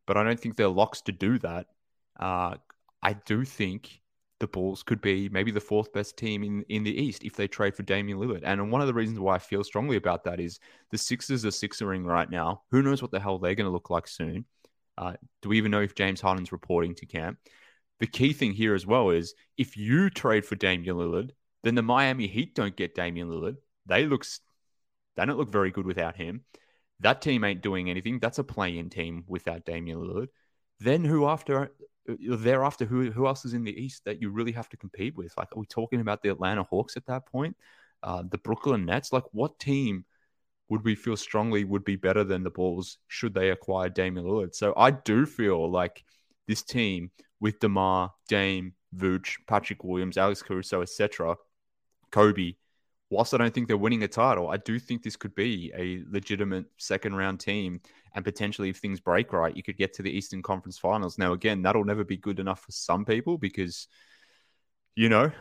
[0.06, 1.66] but I don't think they're locks to do that.
[2.18, 2.56] Uh,
[3.02, 4.00] I do think
[4.40, 7.46] the Bulls could be maybe the fourth best team in, in the East if they
[7.46, 8.42] trade for Damian Lillard.
[8.44, 10.58] And one of the reasons why I feel strongly about that is
[10.90, 12.62] the Sixers are sixering right now.
[12.70, 14.44] Who knows what the hell they're going to look like soon?
[14.96, 17.38] Uh, do we even know if James Harden's reporting to camp?
[18.00, 21.30] The key thing here as well is if you trade for Damian Lillard,
[21.62, 23.57] then the Miami Heat don't get Damian Lillard.
[23.87, 24.24] They look
[25.16, 26.44] they don't look very good without him.
[27.00, 28.18] That team ain't doing anything.
[28.18, 30.28] That's a play-in team without Damian Lillard.
[30.80, 31.72] Then who after
[32.09, 35.16] uh, thereafter who who else is in the East that you really have to compete
[35.16, 35.33] with?
[35.37, 37.57] Like are we talking about the Atlanta Hawks at that point?
[38.02, 39.12] Uh, the Brooklyn Nets?
[39.12, 40.04] Like what team
[40.68, 44.55] would we feel strongly would be better than the Bulls should they acquire Damian Lillard?
[44.55, 46.03] So I do feel like
[46.48, 51.37] this team with DeMar, Dame, Vooch, Patrick Williams, Alex Caruso, etc.,
[52.11, 52.55] Kobe,
[53.11, 56.03] whilst I don't think they're winning a title, I do think this could be a
[56.11, 57.81] legitimate second round team.
[58.14, 61.18] And potentially, if things break right, you could get to the Eastern Conference Finals.
[61.18, 63.88] Now, again, that'll never be good enough for some people because,
[64.94, 65.33] you know,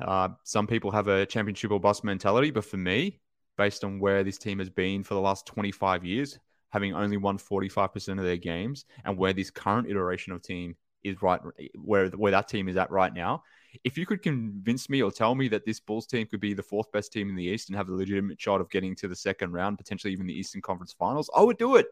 [0.00, 2.50] uh, some people have a championship or bust mentality.
[2.50, 3.20] But for me,
[3.60, 6.38] based on where this team has been for the last 25 years,
[6.70, 11.20] having only won 45% of their games, and where this current iteration of team is
[11.20, 11.38] right,
[11.74, 13.42] where where that team is at right now.
[13.84, 16.62] If you could convince me or tell me that this Bulls team could be the
[16.62, 19.14] fourth best team in the East and have a legitimate shot of getting to the
[19.14, 21.86] second round, potentially even the Eastern Conference Finals, I would do it.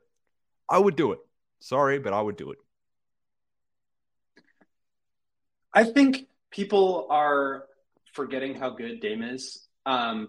[0.70, 1.18] I would do it.
[1.60, 2.58] Sorry, but I would do it.
[5.74, 7.64] I think people are
[8.14, 9.68] forgetting how good Dame is.
[9.84, 10.28] Um,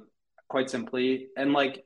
[0.49, 1.27] quite simply.
[1.38, 1.85] And like,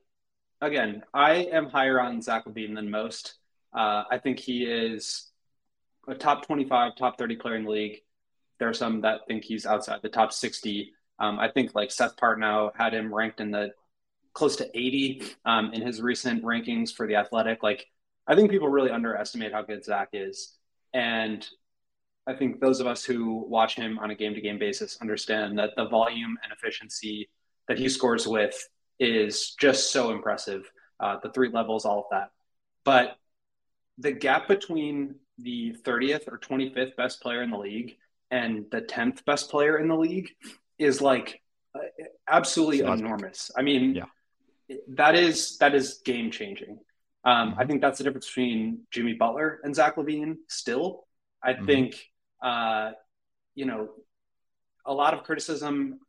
[0.61, 3.35] again, I am higher on Zach LaVine than most.
[3.73, 5.29] Uh, I think he is
[6.07, 8.01] a top 25, top 30 player in the league.
[8.59, 10.93] There are some that think he's outside the top 60.
[11.19, 13.71] Um, I think like Seth Partnow had him ranked in the
[14.33, 17.61] close to 80 um, in his recent rankings for the athletic.
[17.61, 17.87] Like,
[18.25, 20.55] I think people really underestimate how good Zach is.
[20.93, 21.47] And
[22.25, 25.59] I think those of us who watch him on a game to game basis understand
[25.59, 27.29] that the volume and efficiency
[27.67, 28.55] that he scores with
[28.99, 30.69] is just so impressive.
[30.99, 32.31] Uh, the three levels, all of that.
[32.85, 33.15] But
[33.97, 37.97] the gap between the 30th or 25th best player in the league
[38.31, 40.29] and the 10th best player in the league
[40.77, 41.41] is like
[41.75, 41.79] uh,
[42.27, 43.51] absolutely enormous.
[43.55, 44.75] I mean, yeah.
[44.89, 46.79] that is that is game changing.
[47.25, 47.59] Um, mm-hmm.
[47.59, 50.37] I think that's the difference between Jimmy Butler and Zach LaVine.
[50.47, 51.05] Still,
[51.43, 51.65] I mm-hmm.
[51.65, 52.05] think
[52.41, 52.91] uh,
[53.55, 53.89] you know
[54.85, 55.99] a lot of criticism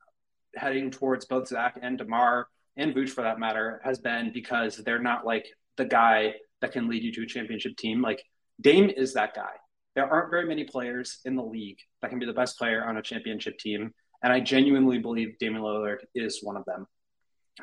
[0.56, 5.02] heading towards both Zach and DeMar and Vooch for that matter has been because they're
[5.02, 8.02] not like the guy that can lead you to a championship team.
[8.02, 8.22] Like
[8.60, 9.52] Dame is that guy.
[9.94, 12.96] There aren't very many players in the league that can be the best player on
[12.96, 13.92] a championship team.
[14.22, 16.86] And I genuinely believe Damian Lillard is one of them.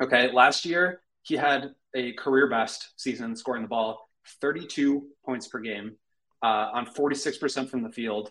[0.00, 0.32] Okay.
[0.32, 4.08] Last year, he had a career best season scoring the ball
[4.40, 5.96] 32 points per game
[6.42, 8.30] uh, on 46% from the field,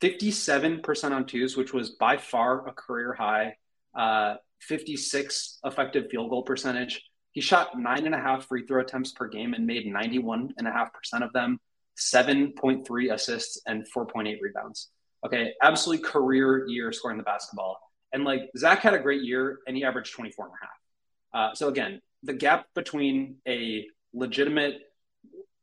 [0.00, 3.56] 57% on twos, which was by far a career high,
[3.96, 7.02] uh, 56 effective field goal percentage.
[7.32, 10.88] He shot nine and a half free throw attempts per game and made 91.5%
[11.22, 11.58] of them,
[11.98, 14.90] 7.3 assists, and 4.8 rebounds.
[15.24, 17.78] Okay, absolutely career year scoring the basketball.
[18.12, 21.50] And like Zach had a great year and he averaged 24 and a half.
[21.50, 24.80] Uh, so again, the gap between a legitimate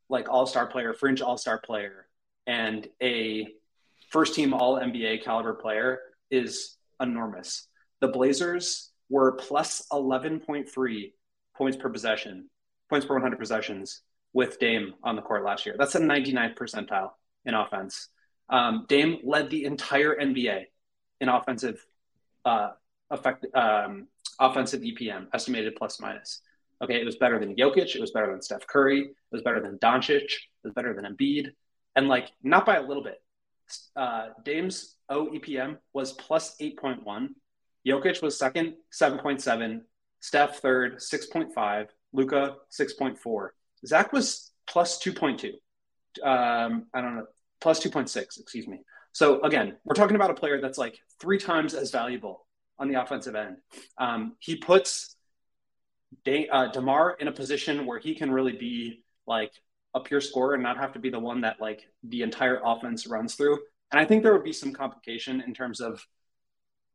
[0.08, 2.06] like all-star player, fringe all-star player,
[2.46, 3.48] and a
[4.10, 5.98] first team all NBA caliber player
[6.30, 7.66] is enormous.
[8.04, 11.12] The Blazers were plus 11.3
[11.56, 12.50] points per possession,
[12.90, 14.02] points per 100 possessions
[14.34, 15.74] with Dame on the court last year.
[15.78, 17.12] That's a 99th percentile
[17.46, 18.08] in offense.
[18.50, 20.64] Um, Dame led the entire NBA
[21.22, 21.82] in offensive
[22.44, 22.72] uh,
[23.08, 26.42] effect, um, offensive EPM, estimated plus minus.
[26.82, 27.94] Okay, it was better than Jokic.
[27.94, 29.00] It was better than Steph Curry.
[29.00, 30.24] It was better than Doncic.
[30.24, 31.52] It was better than Embiid,
[31.96, 33.22] and like not by a little bit.
[33.96, 37.34] Uh, Dame's OEPM was plus eight point one.
[37.86, 39.84] Jokic was second, seven point seven.
[40.20, 41.88] Steph third, six point five.
[42.12, 43.54] Luka, six point four.
[43.86, 45.54] Zach was plus two point two.
[46.22, 47.26] Um, I don't know,
[47.60, 48.38] plus two point six.
[48.38, 48.80] Excuse me.
[49.12, 52.46] So again, we're talking about a player that's like three times as valuable
[52.78, 53.58] on the offensive end.
[53.98, 55.16] Um, he puts
[56.24, 59.52] De- uh, Demar in a position where he can really be like
[59.94, 63.06] a pure scorer and not have to be the one that like the entire offense
[63.06, 63.58] runs through.
[63.92, 66.04] And I think there would be some complication in terms of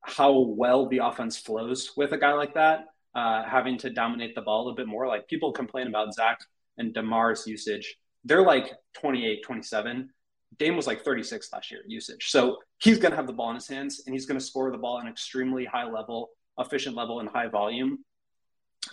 [0.01, 2.85] how well the offense flows with a guy like that,
[3.15, 5.07] uh, having to dominate the ball a bit more.
[5.07, 6.39] Like people complain about Zach
[6.77, 7.97] and Demar's usage.
[8.23, 10.09] They're like 28, 27.
[10.57, 12.29] Dame was like 36 last year usage.
[12.29, 14.71] So he's going to have the ball in his hands and he's going to score
[14.71, 17.99] the ball an extremely high level, efficient level, and high volume.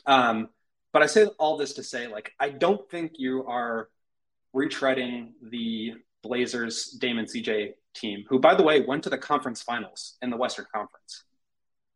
[0.05, 0.49] Um,
[0.93, 3.89] but I say all this to say, like, I don't think you are
[4.55, 10.17] retreading the Blazers, Damon CJ team, who, by the way, went to the conference finals
[10.23, 11.25] in the Western Conference.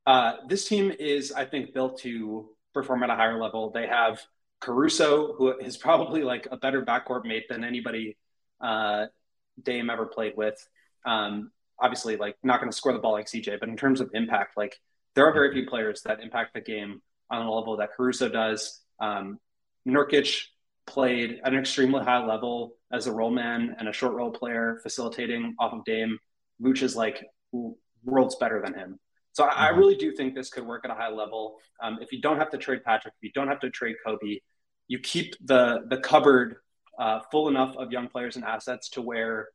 [0.06, 3.70] Uh, this team is, I think, built to perform at a higher level.
[3.70, 4.20] They have
[4.60, 8.16] Caruso, who is probably like a better backcourt mate than anybody
[8.60, 9.06] uh,
[9.62, 10.56] Dame ever played with.
[11.04, 14.10] Um, obviously, like not going to score the ball like CJ, but in terms of
[14.14, 14.76] impact, like
[15.14, 18.80] there are very few players that impact the game on the level that Caruso does.
[19.00, 19.38] Um,
[19.88, 20.44] Nurkic
[20.90, 24.80] played at an extremely high level as a roll man and a short roll player,
[24.82, 26.18] facilitating off of Dame.
[26.62, 27.24] Vooch is like
[28.04, 28.98] worlds better than him.
[29.32, 29.78] So I, I mm-hmm.
[29.78, 31.56] really do think this could work at a high level.
[31.82, 34.42] Um, if you don't have to trade Patrick, if you don't have to trade Coby,
[34.88, 36.56] you keep the the cupboard
[36.98, 39.48] uh, full enough of young players and assets to where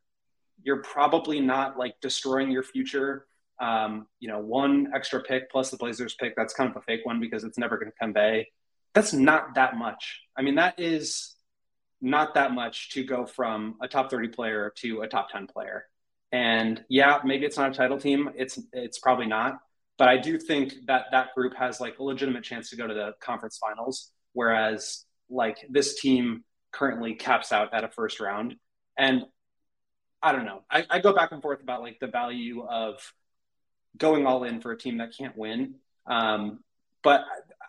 [0.64, 3.26] you're probably not like destroying your future
[3.58, 7.00] um, you know, one extra pick plus the Blazers pick, that's kind of a fake
[7.04, 8.48] one because it's never going to come Bay.
[8.96, 10.22] That's not that much.
[10.38, 11.34] I mean, that is
[12.00, 15.84] not that much to go from a top 30 player to a top 10 player.
[16.32, 18.30] And yeah, maybe it's not a title team.
[18.36, 19.58] It's it's probably not.
[19.98, 22.94] But I do think that that group has like a legitimate chance to go to
[22.94, 28.56] the conference finals, whereas like this team currently caps out at a first round.
[28.96, 29.26] And
[30.22, 30.62] I don't know.
[30.70, 32.98] I, I go back and forth about like the value of
[33.98, 35.74] going all in for a team that can't win.
[36.06, 36.60] Um,
[37.02, 37.24] but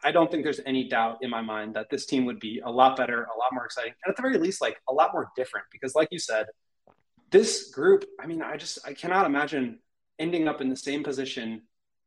[0.08, 2.72] I don't think there's any doubt in my mind that this team would be a
[2.72, 5.30] lot better, a lot more exciting, and at the very least, like a lot more
[5.36, 5.66] different.
[5.72, 6.48] Because, like you said,
[7.30, 9.80] this group, I mean, I just I cannot imagine
[10.18, 11.64] ending up in the same position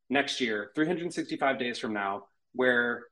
[0.08, 3.04] next year, 365 days from now, where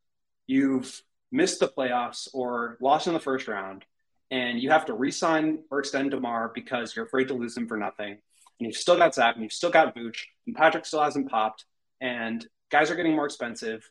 [0.47, 3.85] you've missed the playoffs or lost in the first round,
[4.31, 7.77] and you have to re-sign or extend Demar because you're afraid to lose him for
[7.77, 8.19] nothing
[8.59, 11.65] and you've still got Zach, and you've still got Vooch, and Patrick still hasn't popped,
[12.01, 13.89] and guys are getting more expensive.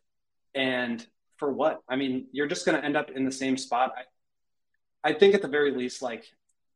[0.58, 1.06] And
[1.38, 1.82] for what?
[1.88, 3.94] I mean, you're just going to end up in the same spot.
[3.96, 6.26] I, I think at the very least, like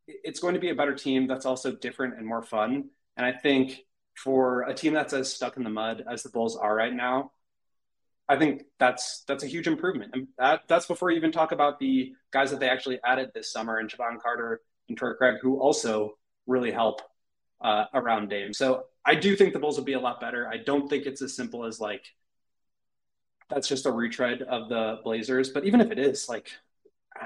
[0.08, 2.90] it's going to be a better team that's also different and more fun.
[3.18, 3.80] And I think
[4.16, 7.32] for a team that's as stuck in the mud as the Bulls are right now,
[8.30, 10.12] I think that's that's a huge improvement.
[10.14, 13.52] And that, that's before you even talk about the guys that they actually added this
[13.52, 17.02] summer and Jevon Carter and Torrey Craig, who also really help
[17.62, 18.54] uh, around Dame.
[18.54, 20.48] So I do think the Bulls will be a lot better.
[20.48, 22.06] I don't think it's as simple as like
[23.54, 25.49] that's just a retread of the Blazers.
[25.49, 26.52] But even if it is, like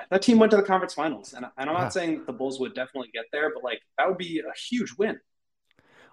[0.10, 2.76] that team went to the conference finals, and, and I'm not saying the Bulls would
[2.76, 5.20] definitely get there, but like that would be a huge win.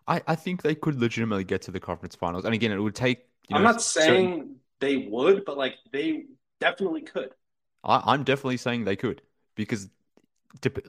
[0.06, 2.94] I, I think they could legitimately get to the conference finals, and again, it would
[2.94, 3.26] take.
[3.48, 4.56] You know, I'm not saying certain...
[4.80, 6.24] they would, but like they
[6.60, 7.30] definitely could.
[7.82, 9.22] I, I'm definitely saying they could
[9.56, 9.88] because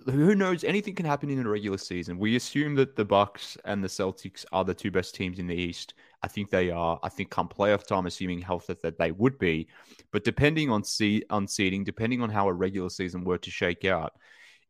[0.05, 0.63] who knows?
[0.63, 2.19] Anything can happen in the regular season.
[2.19, 5.55] We assume that the Bucks and the Celtics are the two best teams in the
[5.55, 5.93] East.
[6.21, 6.99] I think they are.
[7.01, 9.67] I think come playoff time, assuming health that they would be,
[10.11, 13.85] but depending on seed on seeding, depending on how a regular season were to shake
[13.85, 14.13] out,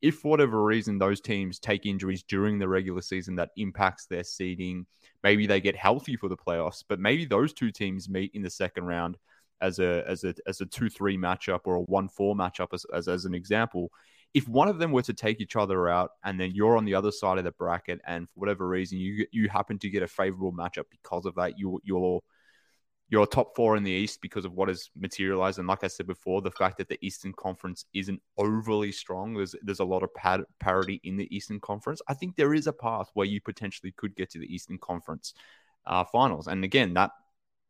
[0.02, 4.24] if for whatever reason those teams take injuries during the regular season that impacts their
[4.24, 4.86] seeding,
[5.24, 8.50] maybe they get healthy for the playoffs, but maybe those two teams meet in the
[8.50, 9.18] second round
[9.62, 12.86] as a as a as a two three matchup or a one four matchup as,
[12.94, 13.92] as as an example
[14.34, 16.96] if one of them were to take each other out and then you're on the
[16.96, 20.08] other side of the bracket and for whatever reason you you happen to get a
[20.08, 22.22] favorable matchup because of that you you're
[23.10, 25.60] you're top four in the East because of what has materialized.
[25.60, 29.54] And like I said before, the fact that the Eastern Conference isn't overly strong, there's
[29.62, 32.02] there's a lot of pad- parity in the Eastern Conference.
[32.08, 35.36] I think there is a path where you potentially could get to the Eastern Conference
[35.86, 36.48] uh, finals.
[36.48, 37.12] And again, that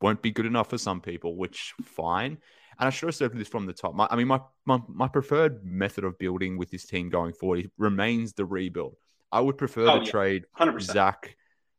[0.04, 2.38] won't be good enough for some people, which fine.
[2.80, 3.96] And I should have said this from the top.
[3.96, 7.72] My, I mean, my, my my preferred method of building with this team going forward
[7.78, 8.98] remains the rebuild.
[9.32, 10.12] I would prefer oh, to yeah.
[10.12, 10.82] trade 100%.
[10.82, 11.36] Zach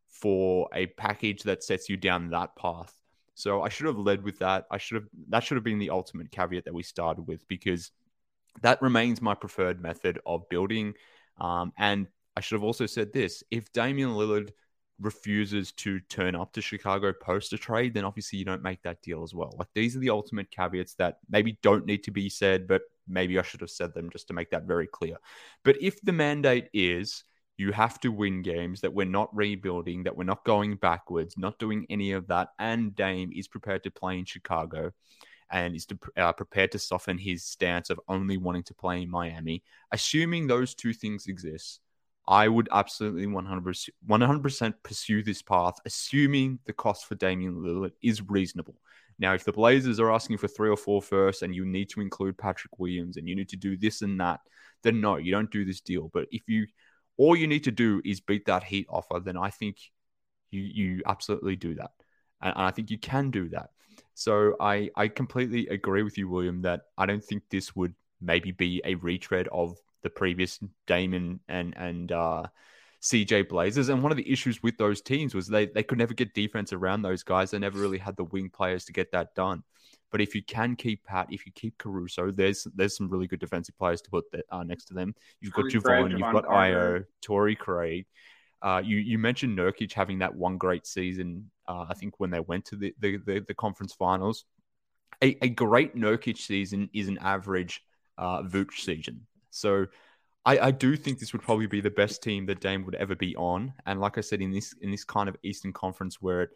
[0.08, 2.92] for a package that sets you down that path.
[3.34, 4.66] So I should have led with that.
[4.70, 7.90] I should have that should have been the ultimate caveat that we started with because
[8.62, 10.94] that remains my preferred method of building.
[11.38, 12.06] Um, and
[12.36, 14.50] I should have also said this: if Damian Lillard
[15.04, 19.02] refuses to turn up to Chicago post a trade, then obviously you don't make that
[19.02, 19.54] deal as well.
[19.58, 23.38] Like these are the ultimate caveats that maybe don't need to be said, but maybe
[23.38, 25.16] I should have said them just to make that very clear.
[25.64, 27.24] But if the mandate is
[27.56, 31.58] you have to win games, that we're not rebuilding, that we're not going backwards, not
[31.58, 34.92] doing any of that, and Dame is prepared to play in Chicago
[35.50, 39.10] and is to, uh, prepared to soften his stance of only wanting to play in
[39.10, 41.80] Miami, assuming those two things exist,
[42.26, 48.22] I would absolutely 100%, 100% pursue this path, assuming the cost for Damian Lillard is
[48.22, 48.76] reasonable.
[49.18, 52.00] Now, if the Blazers are asking for three or four first and you need to
[52.00, 54.40] include Patrick Williams and you need to do this and that,
[54.82, 56.10] then no, you don't do this deal.
[56.12, 56.66] But if you
[57.16, 59.76] all you need to do is beat that Heat offer, then I think
[60.50, 61.92] you you absolutely do that.
[62.40, 63.70] And, and I think you can do that.
[64.14, 68.52] So I, I completely agree with you, William, that I don't think this would maybe
[68.52, 72.44] be a retread of the previous Damon and and uh,
[73.02, 73.88] CJ Blazers.
[73.88, 76.72] And one of the issues with those teams was they they could never get defense
[76.72, 77.50] around those guys.
[77.50, 79.64] They never really had the wing players to get that done.
[80.12, 83.40] But if you can keep Pat, if you keep Caruso, there's there's some really good
[83.40, 85.12] defensive players to put that, uh, next to them.
[85.40, 88.06] You've got Jevon, you've got Ayo, Torrey Craig.
[88.62, 91.50] Uh, you you mentioned Nurkic having that one great season.
[91.66, 94.44] Uh, I think when they went to the the, the, the conference finals,
[95.20, 97.82] a, a, great Nurkic season is an average
[98.16, 99.26] uh, Vooch season.
[99.56, 99.86] So
[100.44, 103.14] I, I, do think this would probably be the best team that Dame would ever
[103.14, 103.72] be on.
[103.86, 106.50] And like I said, in this in this kind of Eastern Conference where it,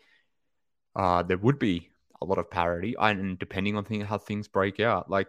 [0.95, 1.91] uh, there would be
[2.21, 5.29] a lot of parity, and depending on thing, how things break out, like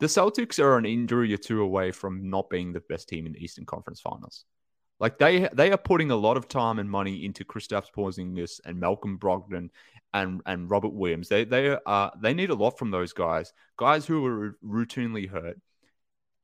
[0.00, 3.32] the Celtics are an injury or two away from not being the best team in
[3.32, 4.44] the Eastern Conference Finals.
[4.98, 8.80] Like they they are putting a lot of time and money into Kristaps Porzingis and
[8.80, 9.68] Malcolm Brogdon
[10.12, 11.28] and and Robert Williams.
[11.28, 13.52] They they uh they need a lot from those guys.
[13.76, 15.58] Guys who are routinely hurt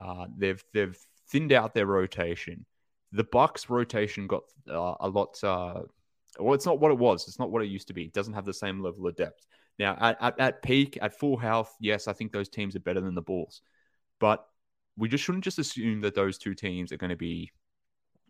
[0.00, 0.96] uh, they've they've
[1.28, 2.64] thinned out their rotation.
[3.12, 5.42] The Bucks rotation got uh, a lot.
[5.42, 5.82] Uh,
[6.38, 7.26] well, it's not what it was.
[7.26, 8.04] It's not what it used to be.
[8.04, 9.46] It doesn't have the same level of depth.
[9.78, 13.00] Now, at, at, at peak, at full health, yes, I think those teams are better
[13.00, 13.62] than the Bulls.
[14.20, 14.44] But
[14.96, 17.50] we just shouldn't just assume that those two teams are going to be,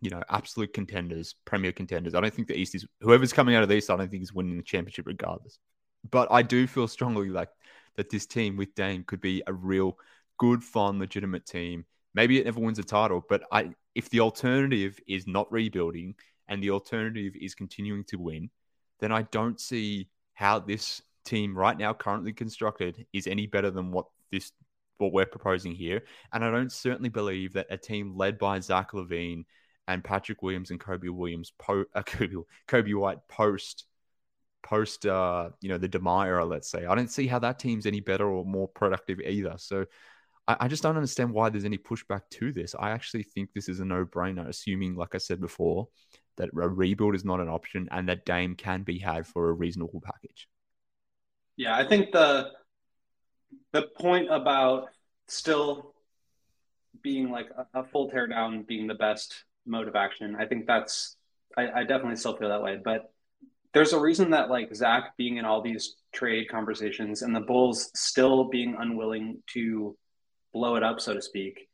[0.01, 2.15] you know, absolute contenders, premier contenders.
[2.15, 3.91] I don't think the East is whoever's coming out of the East.
[3.91, 5.59] I don't think is winning the championship regardless.
[6.11, 7.49] But I do feel strongly like
[7.97, 9.99] that this team with Dame could be a real
[10.39, 11.85] good, fun, legitimate team.
[12.15, 16.15] Maybe it never wins a title, but I if the alternative is not rebuilding
[16.49, 18.51] and the alternative is continuing to win,
[19.01, 23.91] then I don't see how this team right now currently constructed is any better than
[23.91, 24.53] what this
[24.99, 26.03] what we're proposing here.
[26.33, 29.45] And I don't certainly believe that a team led by Zach LaVine
[29.87, 32.35] and Patrick Williams and Coby Williams, po- uh, Kobe,
[32.67, 33.85] Coby White post
[34.63, 36.87] post uh, you know the Demire, let's say.
[36.87, 39.55] I don't see how that team's any better or more productive either.
[39.57, 39.87] So
[40.49, 42.75] I, I just don't understand why there's any pushback to this.
[42.77, 45.89] I actually think this is a no brainer, assuming, like I said before,
[46.39, 49.53] that a rebuild is not an option and that Dame can be had for a
[49.53, 50.49] reasonable package.
[51.57, 52.51] Yeah, I think the
[53.73, 54.89] the point about
[55.27, 55.95] still
[57.03, 61.17] being like a, a full teardown being the best mode of action, I think that's
[61.57, 62.79] I, I definitely still feel that way.
[62.83, 63.13] But
[63.75, 67.91] there's a reason that like Zach being in all these trade conversations and the Bulls
[67.95, 69.97] still being unwilling to
[70.53, 71.69] blow it up, so to speak.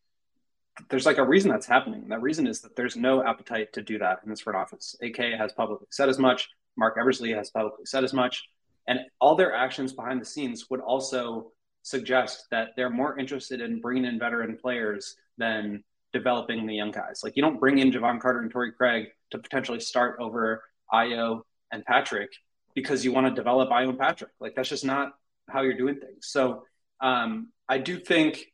[0.90, 2.08] There's like a reason that's happening.
[2.08, 4.96] That reason is that there's no appetite to do that in this front office.
[5.02, 6.48] AK has publicly said as much.
[6.76, 8.44] Marc Eversley has publicly said as much.
[8.88, 11.52] And all their actions behind the scenes would also
[11.82, 17.20] suggest that they're more interested in bringing in veteran players than developing the young guys.
[17.22, 20.62] Like you don't bring in Jevon Carter and Torrey Craig to potentially start over
[20.92, 22.32] Ayo and Patrick
[22.74, 24.30] because you want to develop Ayo and Patrick.
[24.40, 25.12] Like that's just not
[25.48, 26.26] how you're doing things.
[26.26, 26.64] So
[27.00, 28.46] um, I do think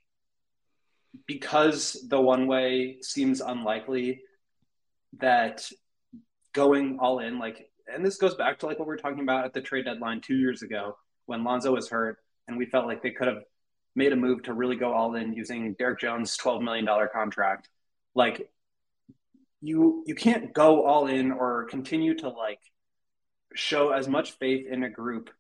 [1.27, 4.23] because the one way seems unlikely
[5.19, 5.69] that
[6.53, 9.45] going all in, like, and this goes back to like what we are talking about
[9.45, 10.97] at the trade deadline two years ago
[11.27, 13.43] when Lonzo was hurt, and we felt like they could have
[13.97, 17.69] made a move to really go all in using Derrick Jones' twelve million dollar contract.
[18.15, 18.51] Like,
[19.61, 22.61] you you can't go all in or continue to like
[23.55, 25.31] show as much faith in a group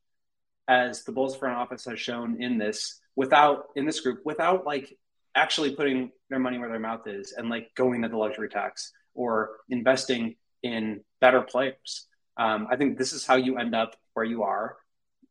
[0.69, 4.97] as the Bulls front office has shown in this without in this group without like
[5.35, 8.93] actually putting their money where their mouth is and like going to the luxury tax
[9.15, 12.07] or investing in better players.
[12.37, 14.77] Um, I think this is how you end up where you are.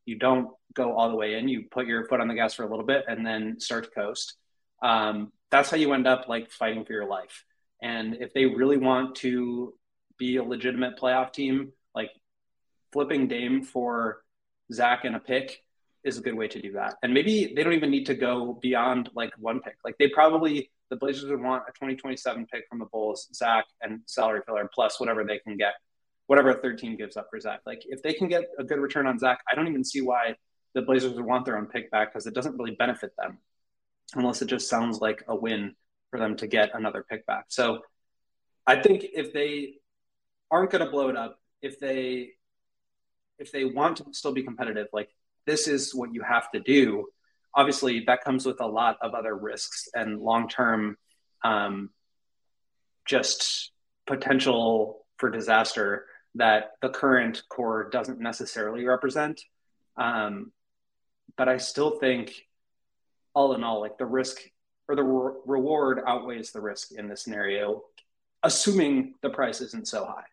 [0.05, 1.47] You don't go all the way in.
[1.47, 3.89] You put your foot on the gas for a little bit and then start to
[3.91, 4.35] coast.
[4.81, 7.43] Um, that's how you end up like fighting for your life.
[7.81, 9.73] And if they really want to
[10.17, 12.11] be a legitimate playoff team, like
[12.91, 14.21] flipping Dame for
[14.71, 15.63] Zach and a pick
[16.03, 16.95] is a good way to do that.
[17.03, 19.75] And maybe they don't even need to go beyond like one pick.
[19.83, 24.01] Like they probably the Blazers would want a 2027 pick from the Bulls, Zach and
[24.05, 25.73] salary filler plus whatever they can get,
[26.27, 27.61] whatever a third team gives up for Zach.
[27.65, 30.35] Like if they can get a good return on Zach, I don't even see why
[30.73, 33.39] the Blazers would want their own pick back because it doesn't really benefit them
[34.15, 35.75] unless it just sounds like a win
[36.09, 37.45] for them to get another pick back.
[37.49, 37.81] So
[38.65, 39.75] I think if they
[40.51, 42.31] aren't going to blow it up, if they
[43.37, 45.09] if they want to still be competitive, like
[45.45, 47.07] this is what you have to do.
[47.55, 50.97] Obviously, that comes with a lot of other risks and long term,
[51.43, 51.89] um,
[53.05, 53.71] just
[54.05, 59.41] potential for disaster that the current core doesn't necessarily represent.
[59.97, 60.51] Um,
[61.37, 62.33] but I still think,
[63.33, 64.37] all in all, like the risk
[64.87, 67.83] or the re- reward outweighs the risk in this scenario,
[68.43, 70.25] assuming the price isn't so high.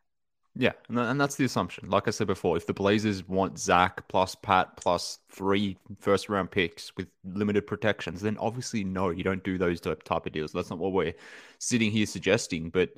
[0.58, 1.90] Yeah, and and that's the assumption.
[1.90, 6.50] Like I said before, if the Blazers want Zach plus Pat plus three first round
[6.50, 10.52] picks with limited protections, then obviously no, you don't do those type of deals.
[10.52, 11.12] That's not what we're
[11.58, 12.70] sitting here suggesting.
[12.70, 12.90] But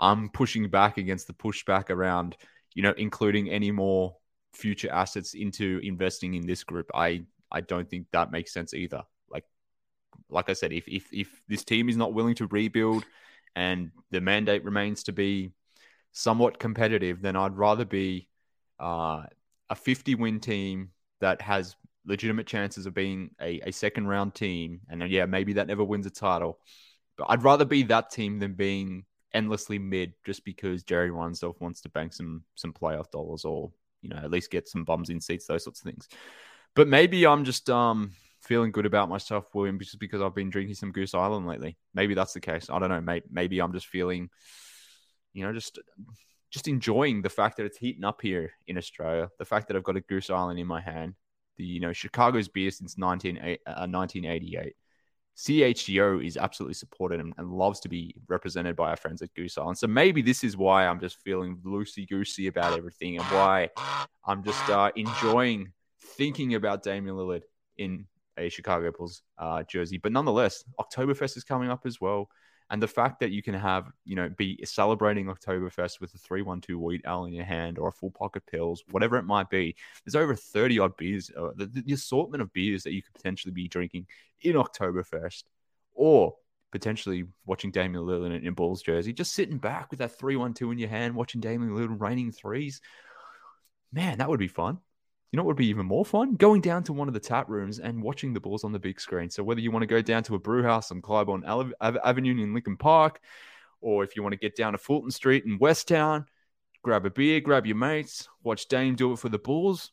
[0.00, 2.36] I'm pushing back against the pushback around,
[2.74, 4.14] you know, including any more
[4.52, 6.90] future assets into investing in this group.
[6.94, 9.02] I I don't think that makes sense either.
[9.30, 9.44] Like
[10.28, 13.04] like I said, if if if this team is not willing to rebuild
[13.56, 15.52] and the mandate remains to be
[16.12, 18.28] somewhat competitive, then I'd rather be
[18.80, 19.22] uh,
[19.70, 20.90] a 50 win team
[21.20, 24.80] that has legitimate chances of being a, a second round team.
[24.88, 26.58] And then, yeah, maybe that never wins a title.
[27.16, 29.04] But I'd rather be that team than being
[29.34, 34.08] endlessly mid just because Jerry Reinsdorf wants to bank some some playoff dollars or you
[34.08, 36.08] know at least get some bums in seats, those sorts of things.
[36.74, 40.76] But maybe I'm just um feeling good about myself, William, just because I've been drinking
[40.76, 41.76] some Goose Island lately.
[41.92, 42.70] Maybe that's the case.
[42.70, 43.00] I don't know.
[43.00, 44.30] Maybe, maybe I'm just feeling
[45.38, 45.78] you know, just
[46.50, 49.30] just enjoying the fact that it's heating up here in Australia.
[49.38, 51.14] The fact that I've got a Goose Island in my hand.
[51.56, 54.74] The you know Chicago's beer since 19, uh, 1988.
[55.36, 59.56] CHGO is absolutely supported and, and, loves to be represented by our friends at Goose
[59.56, 59.78] Island.
[59.78, 63.70] So maybe this is why I'm just feeling loosey goosey about everything and why
[64.24, 67.42] I'm just uh, enjoying thinking about Damian Lillard
[67.76, 69.98] in a Chicago Bulls uh, jersey.
[69.98, 72.28] But nonetheless, Oktoberfest is coming up as well.
[72.70, 76.80] And the fact that you can have, you know, be celebrating Oktoberfest with a 312
[76.80, 80.14] wheat ale in your hand or a full pocket pills, whatever it might be, there's
[80.14, 83.68] over 30 odd beers, uh, the, the, assortment of beers that you could potentially be
[83.68, 84.06] drinking
[84.42, 85.44] in Oktoberfest
[85.94, 86.34] or
[86.70, 90.90] potentially watching Damian Lillard in Bulls jersey, just sitting back with that 312 in your
[90.90, 92.82] hand, watching Damian Lillard raining threes.
[93.92, 94.78] Man, that would be fun
[95.30, 96.34] you know what would be even more fun?
[96.34, 99.00] Going down to one of the tap rooms and watching the Bulls on the big
[99.00, 99.28] screen.
[99.28, 101.42] So whether you want to go down to a brew house on Clybourn
[101.80, 103.20] Avenue in Lincoln Park,
[103.80, 106.24] or if you want to get down to Fulton Street in Westtown,
[106.82, 109.92] grab a beer, grab your mates, watch Dame do it for the Bulls.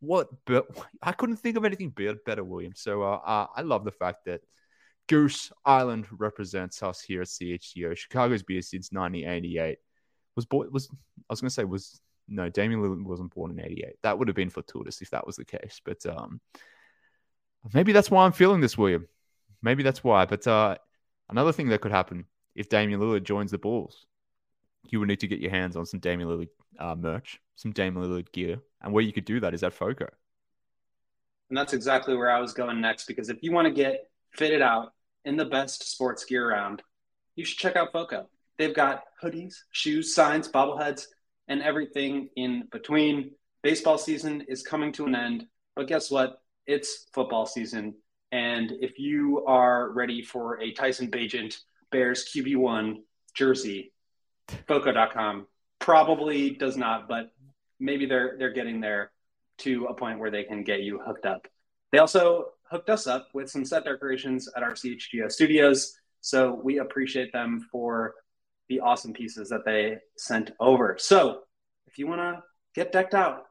[0.00, 0.28] What?
[0.44, 0.68] But
[1.02, 2.74] I couldn't think of anything better, William.
[2.76, 4.42] So uh, uh, I love the fact that
[5.08, 7.96] Goose Island represents us here at CHGO.
[7.96, 9.78] Chicago's beer since 1988
[10.34, 13.64] was boy was I was going to say was no, Damian Lillard wasn't born in
[13.64, 13.96] 88.
[14.02, 15.80] That would have been fortuitous if that was the case.
[15.84, 16.40] But um,
[17.72, 19.06] maybe that's why I'm feeling this, William.
[19.62, 20.26] Maybe that's why.
[20.26, 20.76] But uh,
[21.28, 24.06] another thing that could happen if Damian Lillard joins the Bulls,
[24.88, 26.48] you would need to get your hands on some Damian Lillard
[26.78, 28.58] uh, merch, some Damian Lillard gear.
[28.82, 30.08] And where you could do that is at FOCO.
[31.48, 33.06] And that's exactly where I was going next.
[33.06, 34.92] Because if you want to get fitted out
[35.24, 36.82] in the best sports gear around,
[37.36, 38.26] you should check out FOCO.
[38.58, 41.06] They've got hoodies, shoes, signs, bobbleheads
[41.48, 43.32] and everything in between.
[43.62, 46.40] Baseball season is coming to an end, but guess what?
[46.66, 47.94] It's football season.
[48.32, 51.56] And if you are ready for a Tyson Bagent
[51.90, 53.02] Bears QB1
[53.34, 53.92] jersey,
[54.68, 55.46] Foco.com
[55.78, 57.32] probably does not, but
[57.78, 59.12] maybe they're they're getting there
[59.58, 61.46] to a point where they can get you hooked up.
[61.92, 66.78] They also hooked us up with some set decorations at our CHGO studios, so we
[66.78, 68.14] appreciate them for
[68.68, 70.96] the awesome pieces that they sent over.
[70.98, 71.42] So,
[71.86, 72.42] if you want to
[72.74, 73.44] get decked out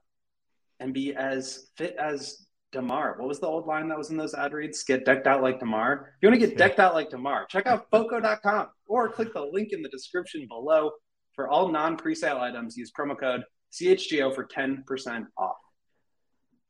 [0.80, 4.34] and be as fit as DeMar, what was the old line that was in those
[4.34, 4.84] ad reads?
[4.84, 6.14] Get decked out like DeMar.
[6.16, 9.42] If you want to get decked out like DeMar, check out Foco.com or click the
[9.42, 10.92] link in the description below.
[11.34, 13.44] For all non presale items, use promo code
[13.74, 15.56] CHGO for 10% off.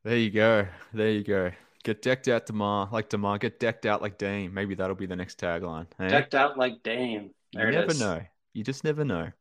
[0.04, 0.68] There you go.
[0.94, 1.52] There you go.
[1.84, 3.38] Get decked out DeMar like DeMar.
[3.38, 4.54] Get decked out like Dame.
[4.54, 5.86] Maybe that'll be the next tagline.
[6.00, 6.08] Hey?
[6.08, 7.30] Decked out like Dame.
[7.54, 8.00] There you never is.
[8.00, 8.22] know.
[8.56, 9.32] You just never know.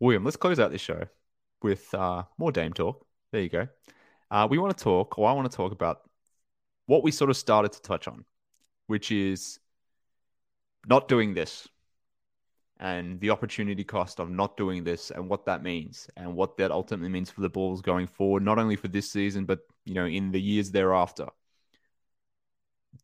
[0.00, 1.04] William, let's close out this show
[1.62, 3.06] with uh, more Dame talk.
[3.30, 3.68] There you go.
[4.32, 6.00] Uh, we want to talk, or I want to talk about
[6.86, 8.24] what we sort of started to touch on,
[8.88, 9.60] which is
[10.88, 11.68] not doing this
[12.80, 16.72] and the opportunity cost of not doing this and what that means and what that
[16.72, 20.06] ultimately means for the Bulls going forward, not only for this season, but you know,
[20.06, 21.26] in the years thereafter.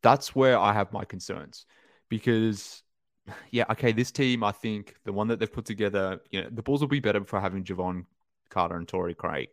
[0.03, 1.65] That's where I have my concerns
[2.09, 2.83] because
[3.51, 6.63] yeah, okay, this team, I think the one that they've put together, you know, the
[6.63, 8.05] Bulls will be better for having Jevon
[8.51, 9.49] Carter and Torrey Craig.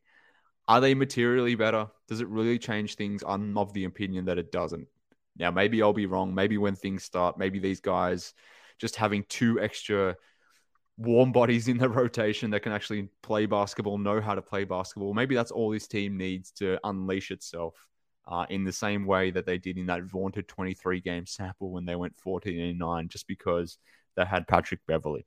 [0.68, 1.88] Are they materially better?
[2.08, 3.24] Does it really change things?
[3.28, 4.88] I'm of the opinion that it doesn't.
[5.38, 6.34] Now, maybe I'll be wrong.
[6.34, 8.34] Maybe when things start, maybe these guys
[8.78, 10.16] just having two extra
[10.98, 15.14] warm bodies in the rotation that can actually play basketball, know how to play basketball.
[15.14, 17.76] Maybe that's all this team needs to unleash itself
[18.28, 21.86] uh, in the same way that they did in that vaunted 23 game sample when
[21.86, 23.78] they went 14 and 9, just because
[24.16, 25.26] they had Patrick Beverley.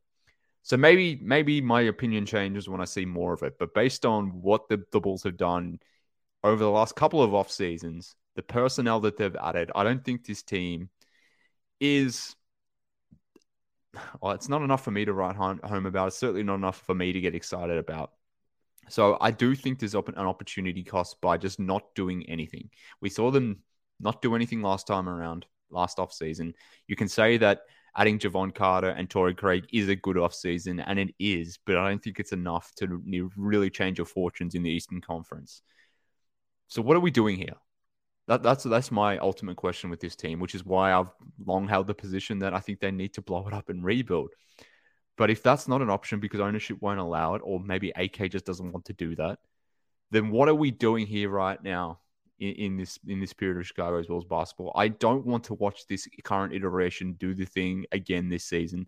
[0.63, 3.55] So maybe maybe my opinion changes when I see more of it.
[3.59, 5.79] But based on what the, the Bulls have done
[6.43, 10.25] over the last couple of off seasons, the personnel that they've added, I don't think
[10.25, 10.91] this team
[11.81, 12.35] is
[14.21, 16.09] well, it's not enough for me to write home, home about.
[16.09, 18.13] It's certainly not enough for me to get excited about.
[18.89, 22.71] So I do think there's an opportunity cost by just not doing anything.
[23.01, 23.59] We saw them
[24.01, 26.55] not do anything last time around, last off season.
[26.87, 27.63] You can say that
[27.97, 31.79] adding Jevon Carter and Torrey Craig is a good off season, and it is, but
[31.79, 33.03] I don't think it's enough to
[33.37, 35.63] really change your fortunes in the Eastern Conference.
[36.69, 37.55] So what are we doing here?
[38.29, 41.11] That, that's that's my ultimate question with this team, which is why I've
[41.45, 44.31] long held the position that I think they need to blow it up and rebuild.
[45.17, 48.45] But if that's not an option because ownership won't allow it, or maybe AK just
[48.45, 49.39] doesn't want to do that,
[50.11, 52.01] then what are we doing here right now
[52.39, 54.73] in, in this in this period of Chicago's Bulls basketball?
[54.77, 58.87] I don't want to watch this current iteration do the thing again this season.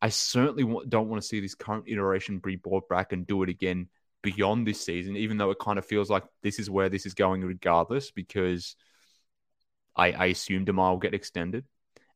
[0.00, 3.48] I certainly don't want to see this current iteration be brought back and do it
[3.48, 3.88] again
[4.22, 7.14] beyond this season, even though it kind of feels like this is where this is
[7.14, 8.76] going regardless, because
[9.96, 11.64] I, I assume Demar will get extended.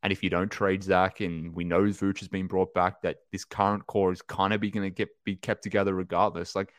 [0.03, 3.19] And if you don't trade Zach, and we know Vooch has been brought back, that
[3.31, 6.57] this current core is kind of be going to get be kept together regardless.
[6.57, 6.73] Like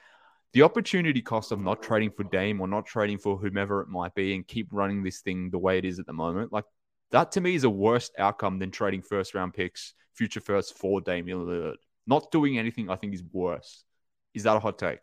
[0.51, 4.13] the opportunity cost of not trading for Dame or not trading for whomever it might
[4.13, 6.65] be, and keep running this thing the way it is at the moment, like
[7.11, 10.99] that to me is a worse outcome than trading first round picks, future first for
[10.99, 11.77] Damian Lillard.
[12.05, 13.85] Not doing anything, I think, is worse.
[14.33, 14.99] Is that a hot take?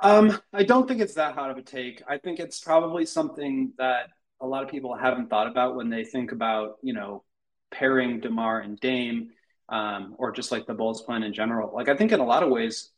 [0.00, 2.02] Um, I don't think it's that hot of a take.
[2.08, 4.10] I think it's probably something that
[4.40, 7.24] a lot of people haven't thought about when they think about, you know,
[7.70, 9.30] pairing DeMar and Dame,
[9.68, 11.74] um, or just like the Bulls plan in general.
[11.74, 12.90] Like, I think in a lot of ways,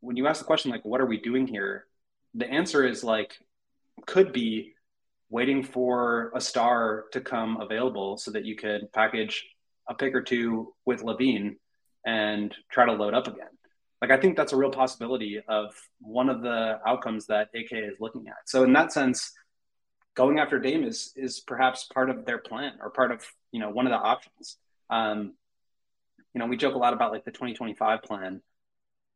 [0.00, 1.86] when you ask the question, like, what are we doing here?
[2.34, 3.38] The answer is like,
[4.06, 4.74] could be
[5.30, 9.46] waiting for a star to come available so that you could package
[9.88, 11.56] a pick or two with LaVine
[12.06, 13.48] and try to load up again
[14.00, 17.96] like I think that's a real possibility of one of the outcomes that AK is
[18.00, 18.36] looking at.
[18.48, 19.32] So in that sense,
[20.18, 23.70] going after Dame is is perhaps part of their plan or part of you know
[23.70, 24.56] one of the options.
[24.90, 25.34] Um,
[26.34, 28.42] you know, we joke a lot about like the 2025 plan.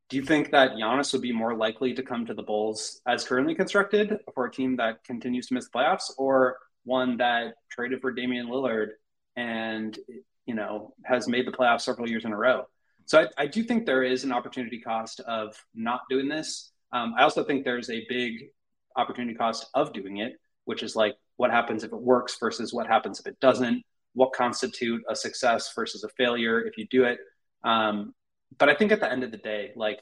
[0.09, 3.25] Do you think that Giannis would be more likely to come to the Bulls as
[3.25, 8.01] currently constructed for a team that continues to miss the playoffs, or one that traded
[8.01, 8.91] for Damian Lillard
[9.35, 9.99] and
[10.47, 12.67] you know has made the playoffs several years in a row?
[13.07, 16.71] So I, I, do think there is an opportunity cost of not doing this.
[16.93, 18.51] Um, I also think there's a big
[18.95, 22.87] opportunity cost of doing it, which is like what happens if it works versus what
[22.87, 23.83] happens if it doesn't.
[24.15, 27.19] What constitute a success versus a failure if you do it.
[27.65, 28.15] Um,
[28.59, 30.01] but I think at the end of the day, like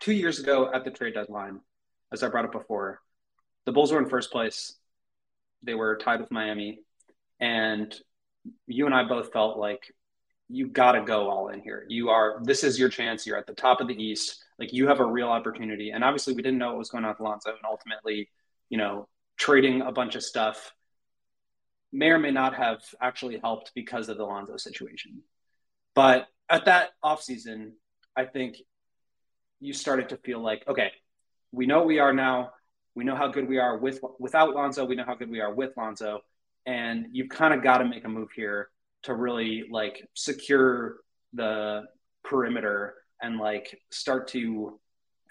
[0.00, 1.60] two years ago at the trade deadline,
[2.12, 3.00] as I brought up before,
[3.66, 4.74] the Bulls were in first place.
[5.62, 6.80] They were tied with Miami,
[7.40, 7.92] and
[8.66, 9.92] you and I both felt like
[10.48, 11.86] you got to go all in here.
[11.88, 13.26] You are, this is your chance.
[13.26, 14.44] You're at the top of the East.
[14.58, 15.90] Like you have a real opportunity.
[15.90, 17.50] And obviously, we didn't know what was going on with Lonzo.
[17.50, 18.28] And ultimately,
[18.68, 20.72] you know, trading a bunch of stuff
[21.92, 25.22] may or may not have actually helped because of the Lonzo situation.
[25.94, 27.72] But at that offseason,
[28.16, 28.56] I think
[29.60, 30.90] you started to feel like, okay,
[31.52, 32.50] we know we are now.
[32.96, 34.84] We know how good we are with without Lonzo.
[34.84, 36.20] We know how good we are with Lonzo,
[36.66, 38.68] and you've kind of got to make a move here
[39.04, 40.96] to really like secure
[41.32, 41.82] the
[42.24, 44.80] perimeter and like start to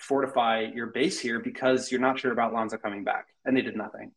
[0.03, 3.75] fortify your base here because you're not sure about Lonzo coming back, and they did
[3.75, 4.11] nothing.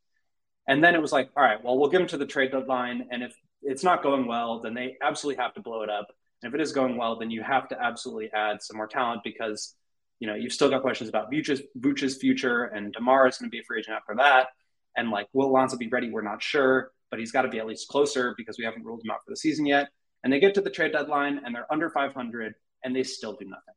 [0.69, 3.09] And then it was like, all right, well, we'll give them to the trade deadline,
[3.11, 6.09] and if it's not going well, then they absolutely have to blow it up.
[6.43, 9.23] And if it is going well, then you have to absolutely add some more talent
[9.25, 9.75] because
[10.19, 13.55] you know you've still got questions about Vooch's, Vooch's future, and Demar is going to
[13.55, 14.49] be a free agent after that.
[14.97, 16.11] And like, will Lonzo be ready?
[16.11, 19.03] We're not sure, but he's got to be at least closer because we haven't ruled
[19.05, 19.89] him out for the season yet.
[20.25, 23.45] And they get to the trade deadline and they're under 500 and they still do
[23.45, 23.75] nothing.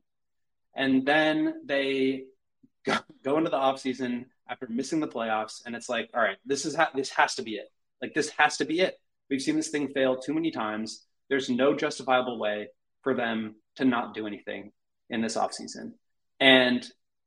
[0.76, 2.26] And then they
[2.86, 6.65] go, go into the offseason after missing the playoffs, and it's like, all right, this
[6.65, 7.72] is ha- this has to be it.
[8.01, 8.99] Like this has to be it.
[9.30, 11.05] We've seen this thing fail too many times.
[11.30, 12.70] There's no justifiable way
[13.03, 14.72] for them to not do anything
[15.09, 15.93] in this offseason.
[16.39, 16.86] And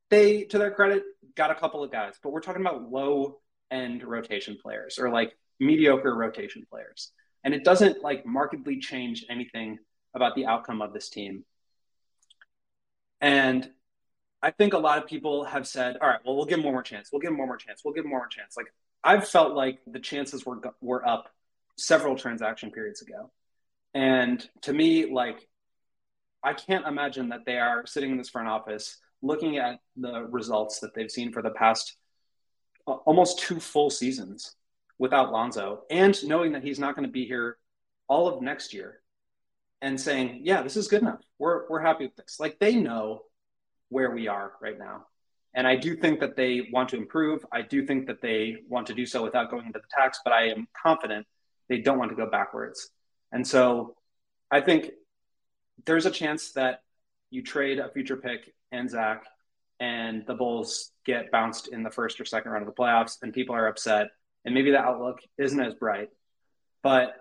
[0.09, 1.03] they, to their credit,
[1.35, 3.39] got a couple of guys, but we're talking about low
[3.71, 7.11] end rotation players or like mediocre rotation players.
[7.43, 9.79] And it doesn't like markedly change anything
[10.13, 11.43] about the outcome of this team.
[13.23, 13.69] And
[14.41, 16.73] I think a lot of people have said, all right, well, we'll give him one
[16.73, 17.09] more chance.
[17.11, 17.81] We'll give him one more chance.
[17.83, 18.57] We'll give him one more chance.
[18.57, 18.67] Like
[19.01, 21.29] I've felt like the chances were were up
[21.77, 23.31] several transaction periods ago.
[23.93, 25.47] And to me, like
[26.43, 30.79] I can't imagine that they are sitting in this front office looking at the results
[30.79, 31.95] that they've seen for the past
[32.85, 34.57] uh, almost two full seasons
[34.99, 37.57] without Lonzo and knowing that he's not going to be here
[38.09, 38.99] all of next year
[39.83, 41.19] and saying, yeah, this is good enough.
[41.37, 42.37] We're, we're happy with this.
[42.39, 43.23] Like they know
[43.89, 45.07] where we are right now.
[45.53, 47.45] And I do think that they want to improve.
[47.51, 50.31] I do think that they want to do so without going into the tax, but
[50.31, 51.27] I am confident
[51.67, 52.89] they don't want to go backwards.
[53.33, 53.95] And so
[54.49, 54.91] I think
[55.85, 56.81] there's a chance that
[57.29, 59.25] you trade a future pick and Zach,
[59.81, 63.33] and the Bulls get bounced in the first or second round of the playoffs, and
[63.33, 64.07] people are upset,
[64.45, 66.09] and maybe the outlook isn't as bright.
[66.83, 67.15] But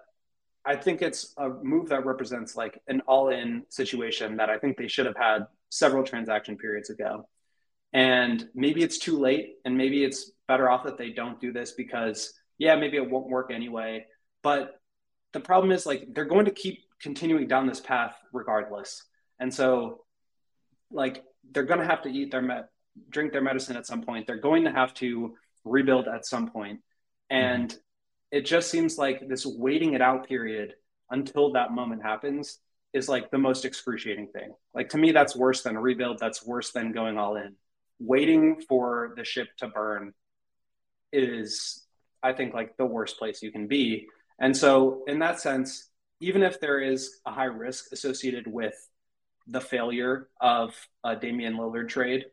[0.64, 4.88] I think it's a move that represents like an all-in situation that I think they
[4.88, 7.28] should have had several transaction periods ago.
[7.92, 11.72] And maybe it's too late, and maybe it's better off that they don't do this
[11.72, 14.06] because, yeah, maybe it won't work anyway.
[14.42, 14.80] But
[15.32, 19.02] the problem is like they're going to keep continuing down this path regardless.
[19.40, 20.04] And so,
[20.90, 22.68] like, they're going to have to eat their med-
[23.10, 24.26] drink their medicine at some point.
[24.26, 25.34] They're going to have to
[25.64, 26.80] rebuild at some point.
[27.28, 27.78] And mm-hmm.
[28.32, 30.74] It just seems like this waiting it out period
[31.10, 32.58] until that moment happens
[32.94, 34.54] is like the most excruciating thing.
[34.74, 36.18] Like to me, that's worse than a rebuild.
[36.18, 37.54] That's worse than going all in.
[38.00, 40.14] Waiting for the ship to burn
[41.12, 41.84] is,
[42.22, 44.08] I think, like the worst place you can be.
[44.40, 48.74] And so, in that sense, even if there is a high risk associated with
[49.46, 50.74] the failure of
[51.04, 52.24] a Damian Lillard trade,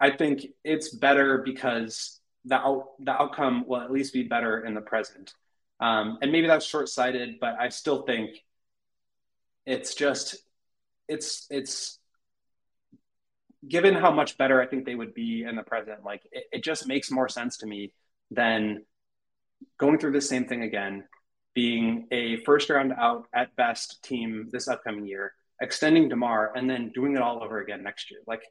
[0.00, 4.74] I think it's better because the out, the outcome will at least be better in
[4.74, 5.34] the present.
[5.80, 8.30] Um, and maybe that's short sighted, but I still think
[9.66, 10.36] it's just
[11.08, 11.98] it's it's
[13.66, 16.04] given how much better I think they would be in the present.
[16.04, 17.92] Like it, it just makes more sense to me
[18.30, 18.84] than
[19.78, 21.04] going through the same thing again,
[21.54, 26.92] being a first round out at best team this upcoming year, extending Demar, and then
[26.94, 28.20] doing it all over again next year.
[28.26, 28.42] Like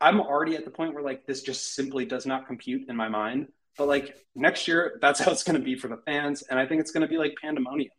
[0.00, 3.08] I'm already at the point where like this just simply does not compute in my
[3.08, 3.48] mind.
[3.76, 6.66] But like next year, that's how it's going to be for the fans, and I
[6.66, 7.90] think it's going to be like pandemonium.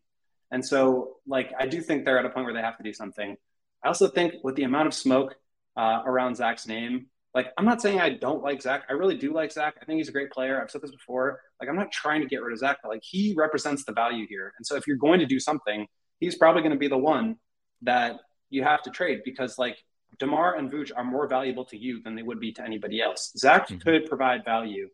[0.52, 2.94] And so, like, I do think they're at a point where they have to do
[2.94, 3.36] something.
[3.84, 5.36] I also think with the amount of smoke
[5.76, 8.84] uh, around Zach's name, like, I'm not saying I don't like Zach.
[8.90, 9.76] I really do like Zach.
[9.82, 10.62] I think he's a great player.
[10.62, 11.42] I've said this before.
[11.60, 14.26] Like, I'm not trying to get rid of Zach, but like, he represents the value
[14.30, 14.54] here.
[14.58, 15.88] And so, if you're going to do something,
[16.20, 17.36] he's probably going to be the one
[17.82, 18.18] that
[18.50, 19.78] you have to trade because, like,
[20.20, 23.32] DeMar and Vooch are more valuable to you than they would be to anybody else.
[23.38, 23.78] Zach mm-hmm.
[23.80, 24.90] could provide value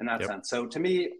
[0.00, 0.28] in that yep.
[0.28, 0.50] sense.
[0.50, 1.10] So to me,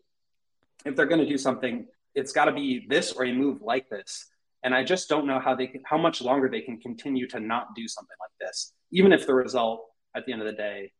[0.84, 3.88] if they're going to do something, it's got to be this or a move like
[3.88, 4.26] this.
[4.64, 7.40] And I just don't know how they can, how much longer they can continue to
[7.40, 9.84] not do something like this, even if the result
[10.14, 10.92] at the end of the day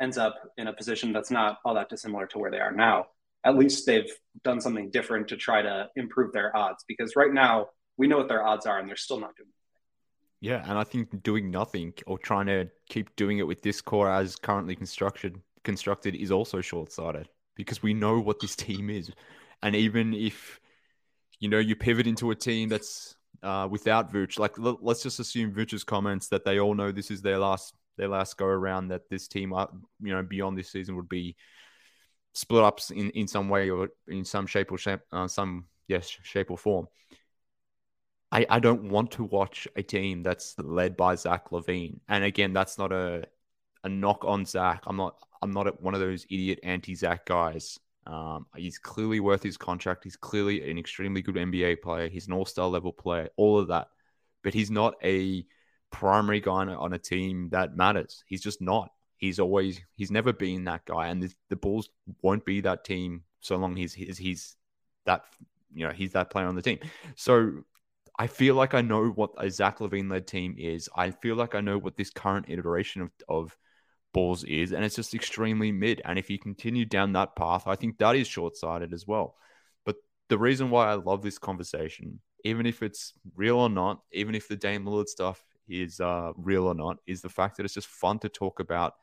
[0.00, 3.06] ends up in a position that's not all that dissimilar to where they are now.
[3.44, 4.10] At least they've
[4.44, 8.28] done something different to try to improve their odds because right now we know what
[8.28, 9.48] their odds are and they're still not doing
[10.40, 14.10] yeah, and I think doing nothing or trying to keep doing it with this core
[14.10, 19.10] as currently constructed constructed is also short sighted because we know what this team is,
[19.62, 20.60] and even if
[21.40, 25.20] you know you pivot into a team that's uh, without Vooch, like l- let's just
[25.20, 28.88] assume Vooch's comments that they all know this is their last their last go around
[28.88, 29.66] that this team, uh,
[30.00, 31.36] you know, beyond this season would be
[32.32, 36.08] split up in, in some way or in some shape or shape, uh, some yes
[36.22, 36.86] shape or form.
[38.30, 42.00] I, I don't want to watch a team that's led by Zach LaVine.
[42.08, 43.24] And again, that's not a
[43.84, 44.82] a knock on Zach.
[44.86, 47.78] I'm not I'm not one of those idiot anti Zach guys.
[48.06, 50.04] Um, he's clearly worth his contract.
[50.04, 52.08] He's clearly an extremely good NBA player.
[52.08, 53.88] He's an all star level player, all of that.
[54.42, 55.44] But he's not a
[55.90, 58.24] primary guy on a team that matters.
[58.26, 58.90] He's just not.
[59.18, 61.08] He's always, he's never been that guy.
[61.08, 61.90] And the, the Bulls
[62.22, 64.56] won't be that team so long he's, he's, he's
[65.04, 65.24] that,
[65.74, 66.78] you know, he's that player on the team.
[67.16, 67.64] So
[68.18, 70.88] I feel like I know what a Zach LaVine led team is.
[70.96, 73.56] I feel like I know what this current iteration of, of
[74.12, 76.02] Bulls is, and it's just extremely mid.
[76.04, 79.36] And if you continue down that path, I think that is short sighted as well.
[79.84, 79.96] But
[80.28, 84.48] the reason why I love this conversation, even if it's real or not, even if
[84.48, 87.86] the Dame Lillard stuff is uh, real or not, is the fact that it's just
[87.86, 88.94] fun to talk about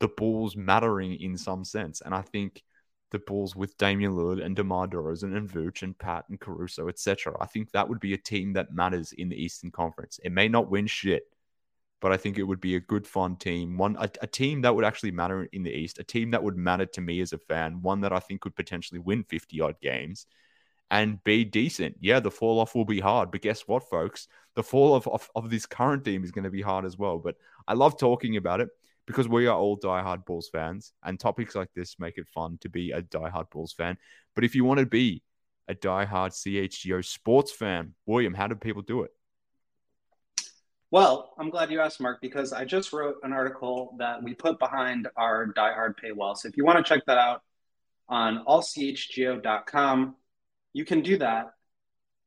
[0.00, 2.00] the balls mattering in some sense.
[2.00, 2.62] And I think
[3.10, 7.36] the Bulls with Damian Lillard and DeMar DeRozan and Vooch and Pat and Caruso, etc.
[7.40, 10.18] I think that would be a team that matters in the Eastern Conference.
[10.24, 11.24] It may not win shit,
[12.00, 13.78] but I think it would be a good, fun team.
[13.78, 16.56] One, a, a, team that would actually matter in the East, a team that would
[16.56, 19.80] matter to me as a fan, one that I think could potentially win 50 odd
[19.80, 20.26] games
[20.90, 21.96] and be decent.
[22.00, 24.28] Yeah, the fall off will be hard, but guess what, folks?
[24.54, 27.18] The fall off of, of this current team is going to be hard as well.
[27.18, 27.36] But
[27.66, 28.68] I love talking about it
[29.06, 32.68] because we are all diehard Bulls fans, and topics like this make it fun to
[32.68, 33.96] be a diehard Bulls fan.
[34.34, 35.22] But if you want to be
[35.68, 39.10] a diehard CHGO sports fan, William, how do people do it?
[40.90, 44.58] Well, I'm glad you asked, Mark, because I just wrote an article that we put
[44.58, 46.36] behind our diehard paywall.
[46.36, 47.42] So if you want to check that out
[48.08, 50.16] on allchgo.com,
[50.72, 51.46] you can do that.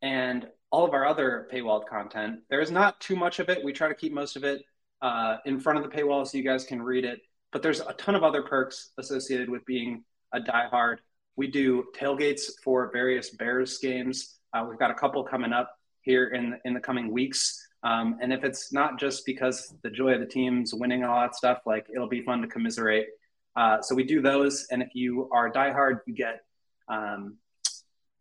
[0.01, 3.63] And all of our other paywalled content, there is not too much of it.
[3.63, 4.61] We try to keep most of it
[5.01, 7.19] uh, in front of the paywall so you guys can read it.
[7.51, 10.97] But there's a ton of other perks associated with being a diehard.
[11.35, 14.35] We do tailgates for various Bears games.
[14.53, 17.65] Uh, we've got a couple coming up here in in the coming weeks.
[17.83, 21.35] Um, and if it's not just because the joy of the teams winning all that
[21.35, 23.07] stuff, like it'll be fun to commiserate.
[23.55, 26.41] Uh, so we do those, and if you are diehard, you get
[26.87, 27.37] um,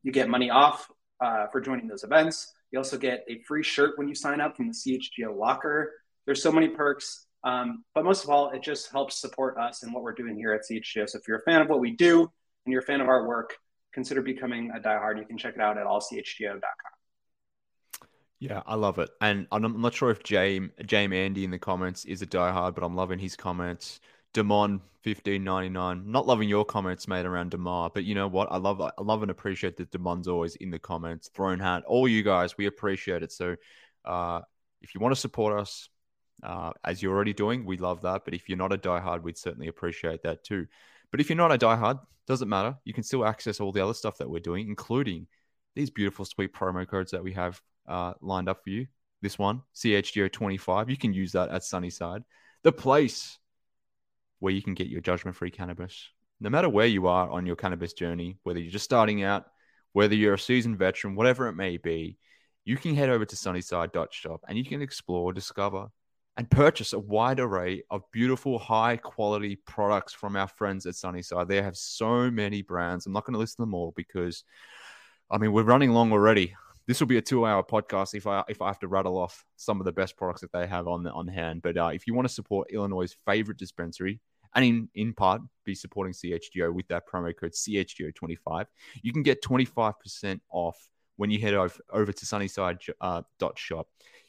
[0.02, 0.88] you get money off
[1.20, 2.52] uh, for joining those events.
[2.70, 5.92] You also get a free shirt when you sign up from the CHGO locker.
[6.28, 9.94] There's so many perks, um, but most of all, it just helps support us and
[9.94, 11.08] what we're doing here at CHGO.
[11.08, 13.26] So if you're a fan of what we do and you're a fan of our
[13.26, 13.54] work,
[13.94, 15.16] consider becoming a diehard.
[15.16, 16.60] You can check it out at allchgo.com.
[18.40, 19.08] Yeah, I love it.
[19.22, 22.84] And I'm not sure if James James Andy in the comments is a diehard, but
[22.84, 23.98] I'm loving his comments.
[24.34, 26.10] Demon fifteen ninety nine.
[26.10, 28.52] Not loving your comments, made around Demar, but you know what?
[28.52, 31.28] I love I love and appreciate that Demon's always in the comments.
[31.28, 33.32] Throne hat, all you guys, we appreciate it.
[33.32, 33.56] So,
[34.04, 34.42] uh,
[34.82, 35.88] if you want to support us,
[36.42, 38.24] uh, as you're already doing, we love that.
[38.24, 40.66] But if you're not a diehard, we'd certainly appreciate that too.
[41.10, 42.76] But if you're not a diehard, doesn't matter.
[42.84, 45.26] You can still access all the other stuff that we're doing, including
[45.74, 48.86] these beautiful, sweet promo codes that we have uh, lined up for you.
[49.22, 50.90] This one, CHGO25.
[50.90, 52.22] You can use that at Sunnyside,
[52.62, 53.38] the place
[54.38, 56.10] where you can get your judgment free cannabis.
[56.40, 59.46] No matter where you are on your cannabis journey, whether you're just starting out,
[59.92, 62.18] whether you're a seasoned veteran, whatever it may be,
[62.64, 65.88] you can head over to sunnyside.shop and you can explore, discover,
[66.38, 71.48] and purchase a wide array of beautiful, high quality products from our friends at Sunnyside.
[71.48, 73.04] They have so many brands.
[73.04, 74.44] I'm not going to list them all because,
[75.30, 76.54] I mean, we're running long already
[76.88, 79.78] this will be a two-hour podcast if I if I have to rattle off some
[79.78, 81.60] of the best products that they have on on hand.
[81.62, 84.20] But uh, if you want to support Illinois' favorite dispensary,
[84.54, 88.64] and in in part be supporting CHGO with that promo code CHGO25,
[89.02, 93.22] you can get 25% off when you head over, over to Sunnyside uh.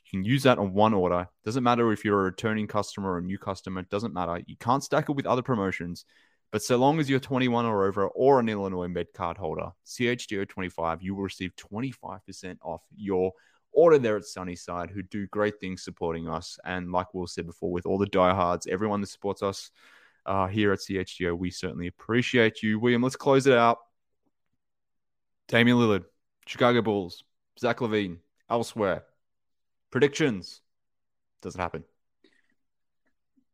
[0.10, 1.28] You can use that on one order.
[1.46, 3.84] Doesn't matter if you're a returning customer or a new customer.
[3.84, 4.42] Doesn't matter.
[4.48, 6.06] You can't stack it with other promotions.
[6.52, 11.04] But so long as you're 21 or over or an Illinois Med card holder, CHGO25,
[11.04, 13.34] you will receive 25% off your
[13.72, 16.58] order there at Sunnyside, who do great things supporting us.
[16.66, 19.70] And like Will said before, with all the diehards, everyone that supports us
[20.26, 22.80] uh, here at CHGO, we certainly appreciate you.
[22.80, 23.78] William, let's close it out.
[25.50, 26.06] Damian Lillard,
[26.48, 27.24] Chicago Bulls,
[27.60, 28.18] Zach LaVine,
[28.50, 29.04] elsewhere.
[29.92, 30.62] Predictions.
[31.42, 31.84] Doesn't happen?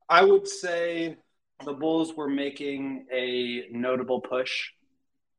[0.09, 1.17] I would say
[1.63, 4.71] the Bulls were making a notable push.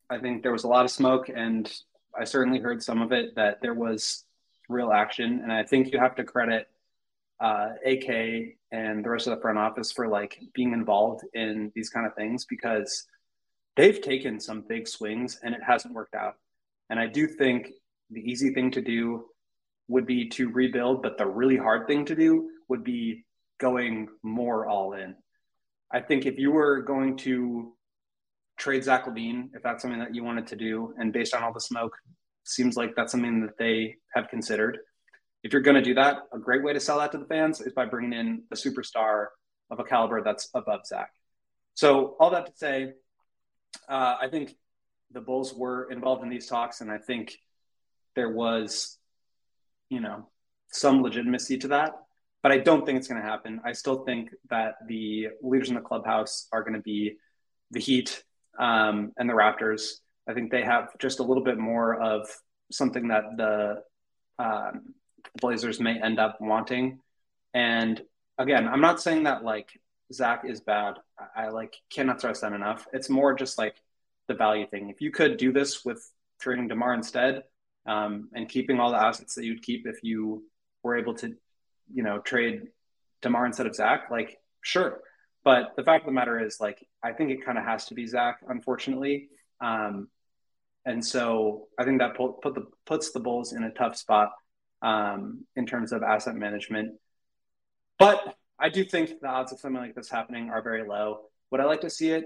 [0.08, 1.70] I think there was a lot of smoke, and
[2.18, 4.24] I certainly heard some of it that there was
[4.68, 5.40] real action.
[5.42, 6.68] And I think you have to credit
[7.40, 11.90] uh, AK and the rest of the front office for like being involved in these
[11.90, 13.06] kind of things because
[13.76, 16.36] they've taken some big swings and it hasn't worked out.
[16.88, 17.70] And I do think
[18.10, 19.26] the easy thing to do
[19.88, 23.24] would be to rebuild, but the really hard thing to do would be
[23.58, 25.14] going more all in.
[25.92, 27.76] I think if you were going to
[28.56, 30.94] trade Zach LaVine if that's something that you wanted to do.
[30.98, 31.96] And based on all the smoke,
[32.44, 34.78] seems like that's something that they have considered.
[35.42, 37.60] If you're going to do that, a great way to sell that to the fans
[37.60, 39.26] is by bringing in a superstar
[39.70, 41.10] of a caliber that's above Zach.
[41.74, 42.92] So all that to say,
[43.88, 44.56] uh, I think
[45.12, 47.36] the Bulls were involved in these talks, and I think
[48.14, 48.98] there was,
[49.88, 50.28] you know,
[50.70, 51.92] some legitimacy to that.
[52.42, 53.60] But I don't think it's going to happen.
[53.64, 57.16] I still think that the leaders in the clubhouse are going to be
[57.70, 58.22] the Heat
[58.58, 59.94] um, and the Raptors.
[60.28, 62.28] I think they have just a little bit more of
[62.70, 63.82] something that the
[64.38, 64.94] um,
[65.40, 67.00] Blazers may end up wanting.
[67.54, 68.00] And
[68.38, 69.80] again, I'm not saying that like
[70.12, 70.94] Zach is bad.
[71.18, 72.86] I, I like cannot stress that enough.
[72.92, 73.76] It's more just like
[74.28, 74.90] the value thing.
[74.90, 76.08] If you could do this with
[76.40, 77.44] trading DeMar instead
[77.86, 80.44] um, and keeping all the assets that you'd keep if you
[80.82, 81.34] were able to,
[81.92, 82.62] you know, trade
[83.22, 85.00] DeMar instead of Zach, like sure.
[85.44, 87.94] But the fact of the matter is, like, I think it kind of has to
[87.94, 89.28] be Zach, unfortunately.
[89.60, 90.08] Um,
[90.84, 94.32] and so I think that put, put the puts the Bulls in a tough spot
[94.82, 96.94] um, in terms of asset management.
[97.98, 101.20] But I do think the odds of something like this happening are very low.
[101.50, 102.24] Would I like to see it?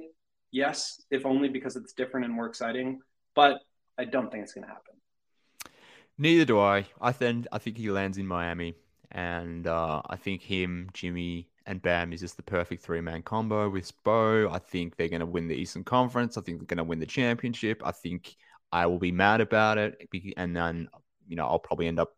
[0.51, 3.01] Yes, if only because it's different and more exciting.
[3.35, 3.61] But
[3.99, 4.95] I don't think it's going to happen.
[6.21, 6.87] Neither do I.
[7.01, 8.75] I think I think he lands in Miami,
[9.11, 13.71] and uh, I think him, Jimmy, and Bam is just the perfect three man combo
[13.71, 14.53] with Spo.
[14.53, 16.37] I think they're going to win the Eastern Conference.
[16.37, 17.81] I think they're going to win the championship.
[17.87, 18.37] I think
[18.71, 20.07] I will be mad about it,
[20.37, 20.91] and then
[21.27, 22.15] you know I'll probably end up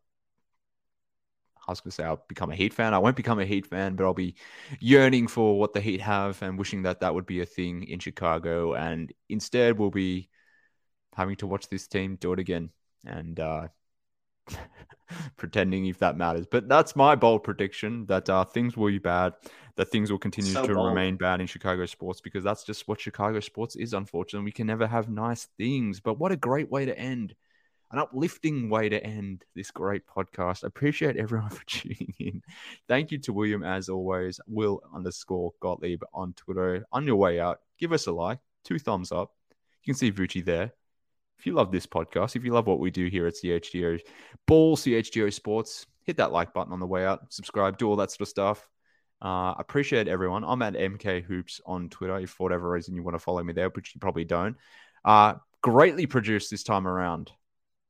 [1.68, 2.94] I was going to say I'll become a Heat fan.
[2.94, 4.34] I won't become a Heat fan, but I'll be
[4.80, 8.00] yearning for what the Heat have and wishing that that would be a thing in
[8.00, 8.74] Chicago.
[8.74, 10.28] And instead, we'll be
[11.14, 12.70] having to watch this team do it again
[13.06, 13.68] and uh,
[15.36, 16.46] pretending if that matters.
[16.50, 19.34] But that's my bold prediction that uh, things will be bad,
[19.76, 20.88] that things will continue so to bold.
[20.88, 24.44] remain bad in Chicago sports because that's just what Chicago sports is, unfortunately.
[24.44, 26.00] We can never have nice things.
[26.00, 27.34] But what a great way to end
[27.92, 30.64] an uplifting way to end this great podcast.
[30.64, 32.42] I appreciate everyone for tuning in.
[32.88, 34.40] Thank you to William, as always.
[34.46, 36.86] Will underscore Gottlieb on Twitter.
[36.90, 39.32] On your way out, give us a like, two thumbs up.
[39.82, 40.72] You can see Vooch there.
[41.42, 43.98] If you love this podcast, if you love what we do here at CHGO
[44.46, 48.12] Bulls, CHGO Sports, hit that like button on the way out, subscribe, do all that
[48.12, 48.70] sort of stuff.
[49.20, 50.44] Uh, appreciate everyone.
[50.44, 52.16] I'm at MK Hoops on Twitter.
[52.20, 54.56] If for whatever reason you want to follow me there, which you probably don't.
[55.04, 57.32] Uh, greatly produced this time around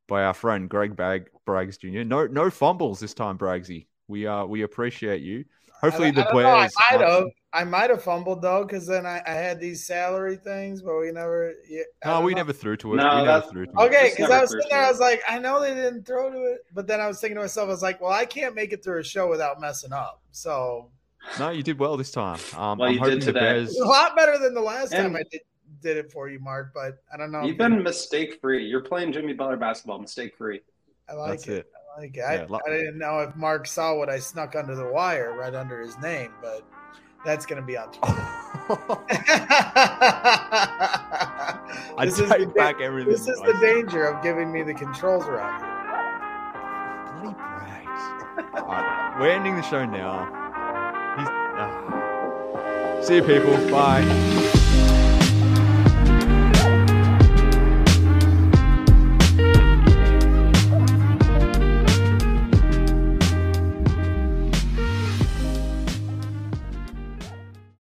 [0.09, 2.05] by our friend Greg Bag Braggs Jr.
[2.05, 3.86] No, no fumbles this time, Braggsy.
[4.09, 5.44] We uh we appreciate you.
[5.83, 6.72] Hopefully I, the I players.
[6.91, 7.24] I might have.
[7.55, 11.12] I might have fumbled though, because then I, I, had these salary things, but we
[11.12, 11.53] never.
[11.68, 12.39] Yeah, no, we know.
[12.39, 12.97] never threw to it.
[12.97, 15.39] No, we never threw to okay, because I was sitting there, I was like, I
[15.39, 17.83] know they didn't throw to it, but then I was thinking to myself, I was
[17.83, 20.22] like, well, I can't make it through a show without messing up.
[20.30, 20.91] So.
[21.39, 22.39] No, you did well this time.
[22.57, 23.41] Um, well, I'm you hoping did the today.
[23.41, 23.76] Bears.
[23.76, 25.43] A lot better than the last And- time I did
[25.83, 26.72] did it for you, Mark.
[26.74, 27.43] But I don't know.
[27.43, 28.64] You've been mistake free.
[28.64, 30.61] You're playing Jimmy Butler basketball, mistake free.
[31.09, 31.53] I like That's it.
[31.53, 31.72] it.
[31.97, 32.18] I like.
[32.18, 35.34] I, Yeah, lo- I didn't know if Mark saw what I snuck under the wire
[35.36, 36.62] right under his name, but
[37.24, 38.28] that's going to be on Twitter.
[41.99, 43.12] I This is the- back everything.
[43.12, 45.68] This is the danger of giving me the controls around here.
[47.20, 47.38] Bloody.
[48.57, 50.28] All right, we're ending the show now.
[51.55, 53.01] Ah.
[53.03, 53.53] See you, people.
[53.70, 54.61] Bye.